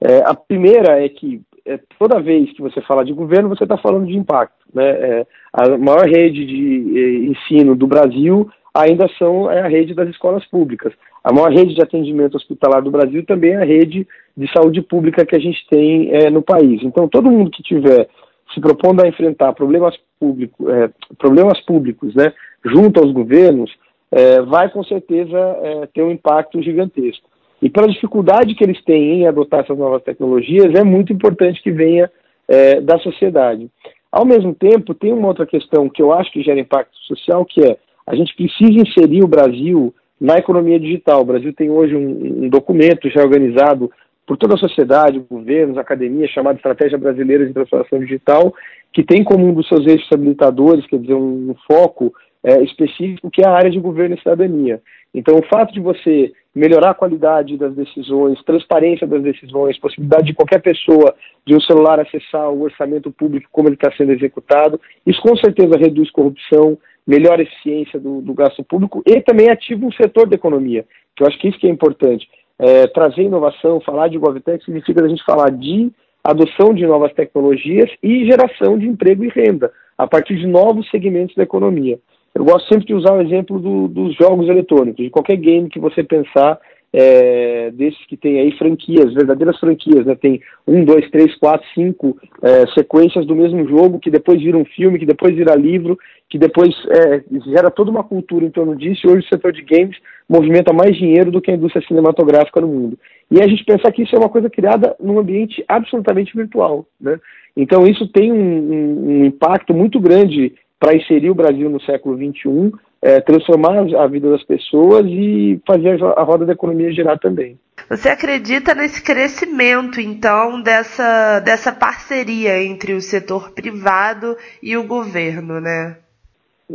É, 0.00 0.22
a 0.24 0.34
primeira 0.34 1.04
é 1.04 1.08
que 1.10 1.42
é, 1.66 1.78
toda 1.98 2.22
vez 2.22 2.50
que 2.54 2.62
você 2.62 2.80
fala 2.80 3.04
de 3.04 3.12
governo, 3.12 3.50
você 3.50 3.64
está 3.64 3.76
falando 3.76 4.06
de 4.06 4.16
impacto. 4.16 4.64
Né? 4.72 4.88
É, 4.88 5.26
a 5.52 5.76
maior 5.76 6.06
rede 6.06 6.46
de 6.46 6.98
é, 6.98 7.32
ensino 7.32 7.76
do 7.76 7.86
Brasil 7.86 8.50
ainda 8.76 9.08
são 9.18 9.50
é 9.50 9.60
a 9.60 9.68
rede 9.68 9.94
das 9.94 10.08
escolas 10.08 10.44
públicas. 10.46 10.92
A 11.24 11.32
maior 11.32 11.50
rede 11.50 11.74
de 11.74 11.82
atendimento 11.82 12.36
hospitalar 12.36 12.82
do 12.82 12.90
Brasil 12.90 13.24
também 13.24 13.52
é 13.52 13.62
a 13.62 13.64
rede 13.64 14.06
de 14.36 14.52
saúde 14.52 14.82
pública 14.82 15.24
que 15.24 15.34
a 15.34 15.40
gente 15.40 15.66
tem 15.68 16.10
é, 16.12 16.30
no 16.30 16.42
país. 16.42 16.82
Então, 16.82 17.08
todo 17.08 17.30
mundo 17.30 17.50
que 17.50 17.62
tiver 17.62 18.08
se 18.54 18.60
propondo 18.60 19.02
a 19.02 19.08
enfrentar 19.08 19.52
problemas, 19.54 19.96
público, 20.20 20.70
é, 20.70 20.90
problemas 21.18 21.60
públicos 21.62 22.14
né, 22.14 22.32
junto 22.64 23.00
aos 23.00 23.10
governos, 23.12 23.72
é, 24.12 24.40
vai 24.42 24.70
com 24.70 24.84
certeza 24.84 25.38
é, 25.38 25.86
ter 25.92 26.02
um 26.02 26.12
impacto 26.12 26.62
gigantesco. 26.62 27.28
E 27.60 27.68
pela 27.68 27.88
dificuldade 27.88 28.54
que 28.54 28.62
eles 28.62 28.82
têm 28.84 29.22
em 29.22 29.26
adotar 29.26 29.60
essas 29.60 29.76
novas 29.76 30.02
tecnologias, 30.02 30.74
é 30.74 30.84
muito 30.84 31.12
importante 31.12 31.62
que 31.62 31.72
venha 31.72 32.10
é, 32.46 32.80
da 32.80 32.98
sociedade. 32.98 33.68
Ao 34.12 34.24
mesmo 34.24 34.54
tempo, 34.54 34.94
tem 34.94 35.12
uma 35.12 35.28
outra 35.28 35.46
questão 35.46 35.88
que 35.88 36.00
eu 36.00 36.12
acho 36.12 36.30
que 36.30 36.42
gera 36.42 36.60
impacto 36.60 36.96
social, 37.06 37.44
que 37.44 37.62
é 37.62 37.76
a 38.06 38.14
gente 38.14 38.34
precisa 38.34 38.80
inserir 38.80 39.24
o 39.24 39.28
Brasil 39.28 39.94
na 40.20 40.36
economia 40.36 40.78
digital. 40.78 41.22
O 41.22 41.26
Brasil 41.26 41.52
tem 41.52 41.70
hoje 41.70 41.94
um, 41.94 42.44
um 42.44 42.48
documento 42.48 43.10
já 43.10 43.22
organizado 43.22 43.90
por 44.26 44.36
toda 44.36 44.54
a 44.54 44.58
sociedade, 44.58 45.24
governos, 45.30 45.78
academia, 45.78 46.26
chamado 46.28 46.56
Estratégia 46.56 46.98
Brasileira 46.98 47.46
de 47.46 47.52
Transformação 47.52 48.00
Digital, 48.00 48.52
que 48.92 49.04
tem 49.04 49.22
como 49.22 49.46
um 49.46 49.54
dos 49.54 49.68
seus 49.68 49.86
eixos 49.86 50.10
habilitadores, 50.10 50.86
quer 50.86 50.98
dizer, 50.98 51.14
um, 51.14 51.50
um 51.50 51.54
foco 51.70 52.12
é, 52.42 52.62
específico, 52.62 53.30
que 53.30 53.42
é 53.42 53.46
a 53.46 53.52
área 53.52 53.70
de 53.70 53.78
governo 53.78 54.14
e 54.14 54.18
cidadania. 54.18 54.80
Então, 55.14 55.36
o 55.36 55.46
fato 55.46 55.72
de 55.72 55.80
você 55.80 56.32
melhorar 56.54 56.90
a 56.90 56.94
qualidade 56.94 57.56
das 57.56 57.74
decisões, 57.74 58.42
transparência 58.44 59.06
das 59.06 59.22
decisões, 59.22 59.78
possibilidade 59.78 60.26
de 60.26 60.34
qualquer 60.34 60.60
pessoa 60.60 61.14
de 61.46 61.54
um 61.54 61.60
celular 61.60 62.00
acessar 62.00 62.50
o 62.50 62.62
orçamento 62.62 63.12
público 63.12 63.48
como 63.52 63.68
ele 63.68 63.76
está 63.76 63.92
sendo 63.92 64.12
executado, 64.12 64.80
isso 65.06 65.20
com 65.20 65.36
certeza 65.36 65.78
reduz 65.78 66.10
corrupção, 66.10 66.78
melhora 67.06 67.40
a 67.40 67.44
eficiência 67.44 68.00
do, 68.00 68.20
do 68.20 68.34
gasto 68.34 68.64
público 68.64 69.02
e 69.06 69.20
também 69.20 69.48
ativa 69.48 69.84
um 69.86 69.92
setor 69.92 70.26
da 70.28 70.34
economia, 70.34 70.84
que 71.14 71.22
eu 71.22 71.26
acho 71.26 71.38
que 71.38 71.48
isso 71.48 71.58
que 71.58 71.66
é 71.66 71.70
importante. 71.70 72.28
É, 72.58 72.86
trazer 72.86 73.22
inovação, 73.22 73.80
falar 73.80 74.08
de 74.08 74.18
GovTech 74.18 74.64
significa 74.64 75.04
a 75.04 75.08
gente 75.08 75.24
falar 75.24 75.50
de 75.50 75.92
adoção 76.24 76.74
de 76.74 76.86
novas 76.86 77.12
tecnologias 77.12 77.88
e 78.02 78.24
geração 78.24 78.78
de 78.78 78.86
emprego 78.86 79.24
e 79.24 79.28
renda 79.28 79.70
a 79.96 80.06
partir 80.06 80.36
de 80.36 80.46
novos 80.46 80.88
segmentos 80.90 81.36
da 81.36 81.44
economia. 81.44 81.98
Eu 82.34 82.44
gosto 82.44 82.68
sempre 82.68 82.86
de 82.86 82.94
usar 82.94 83.12
o 83.12 83.22
exemplo 83.22 83.58
do, 83.58 83.88
dos 83.88 84.14
jogos 84.16 84.48
eletrônicos, 84.48 85.04
de 85.04 85.10
qualquer 85.10 85.36
game 85.36 85.70
que 85.70 85.78
você 85.78 86.02
pensar, 86.02 86.58
é, 86.98 87.70
desses 87.72 88.02
que 88.06 88.16
tem 88.16 88.40
aí 88.40 88.52
franquias, 88.52 89.12
verdadeiras 89.12 89.60
franquias, 89.60 90.06
né? 90.06 90.14
Tem 90.14 90.40
um, 90.66 90.82
dois, 90.82 91.10
três, 91.10 91.36
quatro, 91.36 91.66
cinco 91.74 92.16
é, 92.42 92.66
sequências 92.68 93.26
do 93.26 93.36
mesmo 93.36 93.68
jogo, 93.68 94.00
que 94.00 94.10
depois 94.10 94.40
vira 94.40 94.56
um 94.56 94.64
filme, 94.64 94.98
que 94.98 95.04
depois 95.04 95.36
vira 95.36 95.54
livro, 95.54 95.98
que 96.30 96.38
depois 96.38 96.74
é, 96.88 97.22
gera 97.50 97.70
toda 97.70 97.90
uma 97.90 98.02
cultura 98.02 98.46
em 98.46 98.50
torno 98.50 98.74
disso, 98.74 99.06
e 99.06 99.10
hoje 99.10 99.26
o 99.26 99.28
setor 99.28 99.52
de 99.52 99.60
games 99.60 99.98
movimenta 100.26 100.72
mais 100.72 100.96
dinheiro 100.96 101.30
do 101.30 101.42
que 101.42 101.50
a 101.50 101.54
indústria 101.54 101.86
cinematográfica 101.86 102.62
no 102.62 102.68
mundo. 102.68 102.98
E 103.30 103.42
a 103.42 103.46
gente 103.46 103.62
pensar 103.66 103.92
que 103.92 104.02
isso 104.02 104.16
é 104.16 104.18
uma 104.18 104.30
coisa 104.30 104.48
criada 104.48 104.96
num 104.98 105.18
ambiente 105.18 105.62
absolutamente 105.68 106.34
virtual, 106.34 106.86
né? 106.98 107.20
Então 107.54 107.86
isso 107.86 108.08
tem 108.08 108.32
um, 108.32 108.36
um, 108.38 109.08
um 109.08 109.24
impacto 109.26 109.74
muito 109.74 110.00
grande 110.00 110.54
para 110.80 110.96
inserir 110.96 111.28
o 111.28 111.34
Brasil 111.34 111.68
no 111.68 111.80
século 111.82 112.16
XXI, 112.16 112.72
é, 113.02 113.20
transformar 113.20 113.78
a 113.78 114.06
vida 114.06 114.30
das 114.30 114.42
pessoas 114.42 115.04
e 115.06 115.60
fazer 115.66 116.02
a 116.02 116.22
roda 116.22 116.46
da 116.46 116.52
economia 116.52 116.92
girar 116.92 117.18
também. 117.18 117.58
Você 117.88 118.08
acredita 118.08 118.74
nesse 118.74 119.02
crescimento, 119.02 120.00
então, 120.00 120.60
dessa, 120.60 121.40
dessa 121.40 121.72
parceria 121.72 122.62
entre 122.62 122.94
o 122.94 123.00
setor 123.00 123.52
privado 123.52 124.36
e 124.62 124.76
o 124.76 124.86
governo, 124.86 125.60
né? 125.60 125.98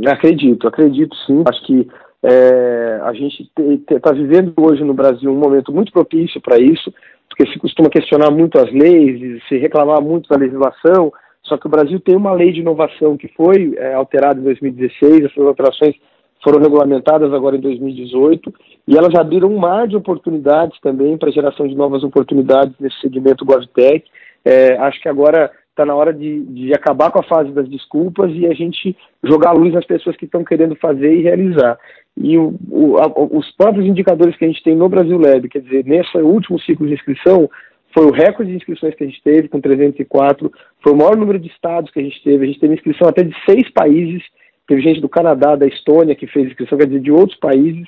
Acredito, 0.08 0.68
acredito 0.68 1.14
sim. 1.26 1.44
Acho 1.46 1.66
que 1.66 1.88
é, 2.24 3.00
a 3.04 3.14
gente 3.14 3.50
está 3.90 4.12
vivendo 4.14 4.54
hoje 4.58 4.84
no 4.84 4.94
Brasil 4.94 5.32
um 5.32 5.40
momento 5.40 5.72
muito 5.74 5.92
propício 5.92 6.40
para 6.40 6.58
isso, 6.60 6.94
porque 7.28 7.52
se 7.52 7.60
costuma 7.60 7.90
questionar 7.90 8.32
muito 8.32 8.58
as 8.58 8.72
leis, 8.72 9.42
se 9.50 9.58
reclamar 9.58 10.02
muito 10.02 10.30
da 10.30 10.38
legislação, 10.38 11.12
só 11.44 11.58
que 11.58 11.68
o 11.68 11.70
Brasil 11.70 12.00
tem 12.00 12.16
uma 12.16 12.34
lei 12.34 12.54
de 12.54 12.62
inovação 12.62 13.18
que 13.18 13.28
foi 13.30 13.74
é, 13.78 13.94
alterada 13.96 14.40
em 14.40 14.44
2016, 14.44 15.26
essas 15.26 15.46
alterações 15.46 15.96
foram 16.44 16.60
regulamentadas 16.60 17.34
agora 17.34 17.56
em 17.56 17.62
2018 17.62 18.54
e 18.88 18.98
elas 18.98 19.14
abriram 19.16 19.50
um 19.50 19.60
mar 19.60 19.88
de 19.88 19.96
oportunidades 19.96 20.80
também 20.82 21.18
para 21.18 21.32
geração 21.32 21.68
de 21.68 21.76
novas 21.76 22.04
oportunidades 22.04 22.74
nesse 22.80 23.00
segmento 23.00 23.46
GovTech. 23.46 24.04
É, 24.44 24.76
acho 24.78 25.00
que 25.02 25.08
agora 25.08 25.52
está 25.70 25.86
na 25.86 25.96
hora 25.96 26.14
de, 26.14 26.42
de, 26.46 26.74
acabar 26.74 27.12
com 27.12 27.20
a 27.20 27.24
fase 27.24 27.52
das 27.52 27.68
desculpas 27.70 28.32
e 28.34 28.46
a 28.46 28.54
gente 28.54 28.96
jogar 29.24 29.50
a 29.50 29.54
luz 29.54 29.74
nas 29.74 29.86
pessoas 29.86 30.16
que 30.18 30.26
estão 30.26 30.44
querendo 30.44 30.76
fazer 30.76 31.14
e 31.14 31.22
realizar. 31.22 31.78
E 32.18 32.38
o, 32.38 32.56
o, 32.70 32.98
a, 32.98 33.08
os 33.32 33.50
próprios 33.56 33.86
indicadores 33.86 34.36
que 34.36 34.44
a 34.44 34.48
gente 34.48 34.64
tem 34.64 34.76
no 34.76 34.90
Brasil 34.90 35.18
Lab, 35.18 35.48
quer 35.48 35.62
dizer, 35.62 35.86
nesse 35.86 36.18
último 36.18 36.60
ciclo 36.60 36.88
de 36.88 36.94
inscrição, 36.94 37.50
foi 37.94 38.06
o 38.06 38.12
recorde 38.12 38.52
de 38.52 38.58
inscrições 38.58 38.96
que 38.96 39.04
a 39.04 39.08
gente 39.08 39.22
teve, 39.24 39.48
com 39.48 39.60
304, 39.62 40.52
foi 40.82 40.94
o 40.94 40.96
maior 40.96 41.16
número 41.16 41.40
de 41.40 41.50
estados 41.50 41.92
que 41.92 42.00
a 42.00 42.04
gente 42.04 42.22
teve, 42.24 42.44
a 42.44 42.48
gente 42.48 42.60
teve 42.60 42.74
inscrição 42.74 43.08
até 43.08 43.24
de 43.24 43.36
seis 43.46 43.70
países, 43.72 44.24
teve 44.72 44.82
gente 44.82 45.02
do 45.02 45.10
Canadá, 45.10 45.58
da 45.58 45.68
Estônia 45.68 46.16
que 46.16 46.26
fez 46.26 46.48
inscrição, 46.48 46.78
quer 46.78 46.88
dizer, 46.88 47.02
de 47.02 47.12
outros 47.12 47.38
países. 47.38 47.86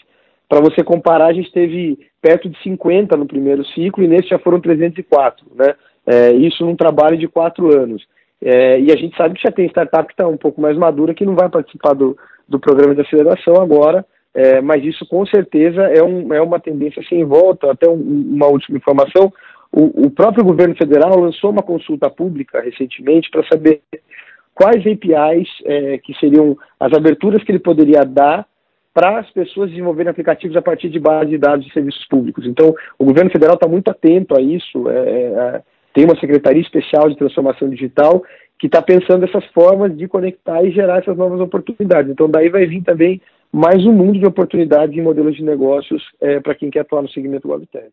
Para 0.49 0.59
você 0.59 0.83
comparar, 0.83 1.27
a 1.27 1.33
gente 1.33 1.49
teve 1.49 1.97
perto 2.21 2.49
de 2.49 2.61
50 2.61 3.15
no 3.15 3.25
primeiro 3.25 3.65
ciclo 3.67 4.03
e 4.03 4.07
nesse 4.07 4.27
já 4.29 4.37
foram 4.37 4.59
304, 4.59 5.45
né? 5.55 5.75
É, 6.05 6.31
isso 6.33 6.65
num 6.65 6.75
trabalho 6.75 7.17
de 7.17 7.29
quatro 7.29 7.73
anos. 7.73 8.05
É, 8.43 8.81
e 8.81 8.91
a 8.91 8.97
gente 8.97 9.15
sabe 9.15 9.35
que 9.35 9.41
já 9.41 9.51
tem 9.51 9.65
startup 9.67 10.05
que 10.05 10.13
está 10.13 10.27
um 10.27 10.35
pouco 10.35 10.59
mais 10.59 10.77
madura 10.77 11.13
que 11.13 11.25
não 11.25 11.35
vai 11.35 11.47
participar 11.47 11.93
do, 11.93 12.17
do 12.49 12.59
programa 12.59 12.93
de 12.93 12.99
aceleração 12.99 13.55
agora, 13.55 14.05
é, 14.33 14.59
mas 14.59 14.83
isso 14.83 15.07
com 15.07 15.25
certeza 15.25 15.83
é, 15.83 16.03
um, 16.03 16.33
é 16.33 16.41
uma 16.41 16.59
tendência 16.59 17.01
sem 17.07 17.23
volta. 17.23 17.71
Até 17.71 17.87
um, 17.87 17.93
uma 17.95 18.47
última 18.47 18.77
informação: 18.77 19.31
o, 19.71 20.07
o, 20.07 20.11
próprio 20.11 20.43
governo 20.43 20.75
federal 20.75 21.17
lançou 21.17 21.49
uma 21.49 21.63
consulta 21.63 22.09
pública 22.09 22.59
recentemente 22.59 23.29
para 23.31 23.47
saber 23.47 23.79
quais 24.53 24.85
APIs 24.85 25.49
é, 25.65 25.97
que 25.97 26.13
seriam 26.19 26.57
as 26.79 26.93
aberturas 26.93 27.43
que 27.43 27.51
ele 27.51 27.59
poderia 27.59 28.03
dar 28.03 28.45
para 28.93 29.19
as 29.19 29.29
pessoas 29.31 29.71
desenvolverem 29.71 30.11
aplicativos 30.11 30.55
a 30.55 30.61
partir 30.61 30.89
de 30.89 30.99
base 30.99 31.31
de 31.31 31.37
dados 31.37 31.65
de 31.65 31.73
serviços 31.73 32.05
públicos. 32.07 32.45
Então, 32.45 32.75
o 32.99 33.05
governo 33.05 33.31
federal 33.31 33.55
está 33.55 33.67
muito 33.67 33.89
atento 33.89 34.37
a 34.37 34.41
isso. 34.41 34.87
É, 34.87 34.93
é, 34.93 35.61
tem 35.93 36.05
uma 36.05 36.19
secretaria 36.19 36.61
especial 36.61 37.09
de 37.09 37.17
transformação 37.17 37.69
digital 37.69 38.23
que 38.59 38.67
está 38.67 38.81
pensando 38.81 39.25
essas 39.25 39.45
formas 39.47 39.95
de 39.97 40.07
conectar 40.07 40.63
e 40.63 40.71
gerar 40.71 40.99
essas 40.99 41.17
novas 41.17 41.39
oportunidades. 41.39 42.11
Então, 42.11 42.29
daí 42.29 42.49
vai 42.49 42.65
vir 42.65 42.83
também 42.83 43.19
mais 43.51 43.85
um 43.85 43.91
mundo 43.91 44.19
de 44.19 44.25
oportunidades 44.25 44.95
e 44.95 45.01
modelos 45.01 45.35
de 45.35 45.43
negócios 45.43 46.03
é, 46.21 46.39
para 46.39 46.55
quem 46.55 46.69
quer 46.69 46.81
atuar 46.81 47.01
no 47.01 47.09
segmento 47.09 47.49
WebTech. 47.49 47.91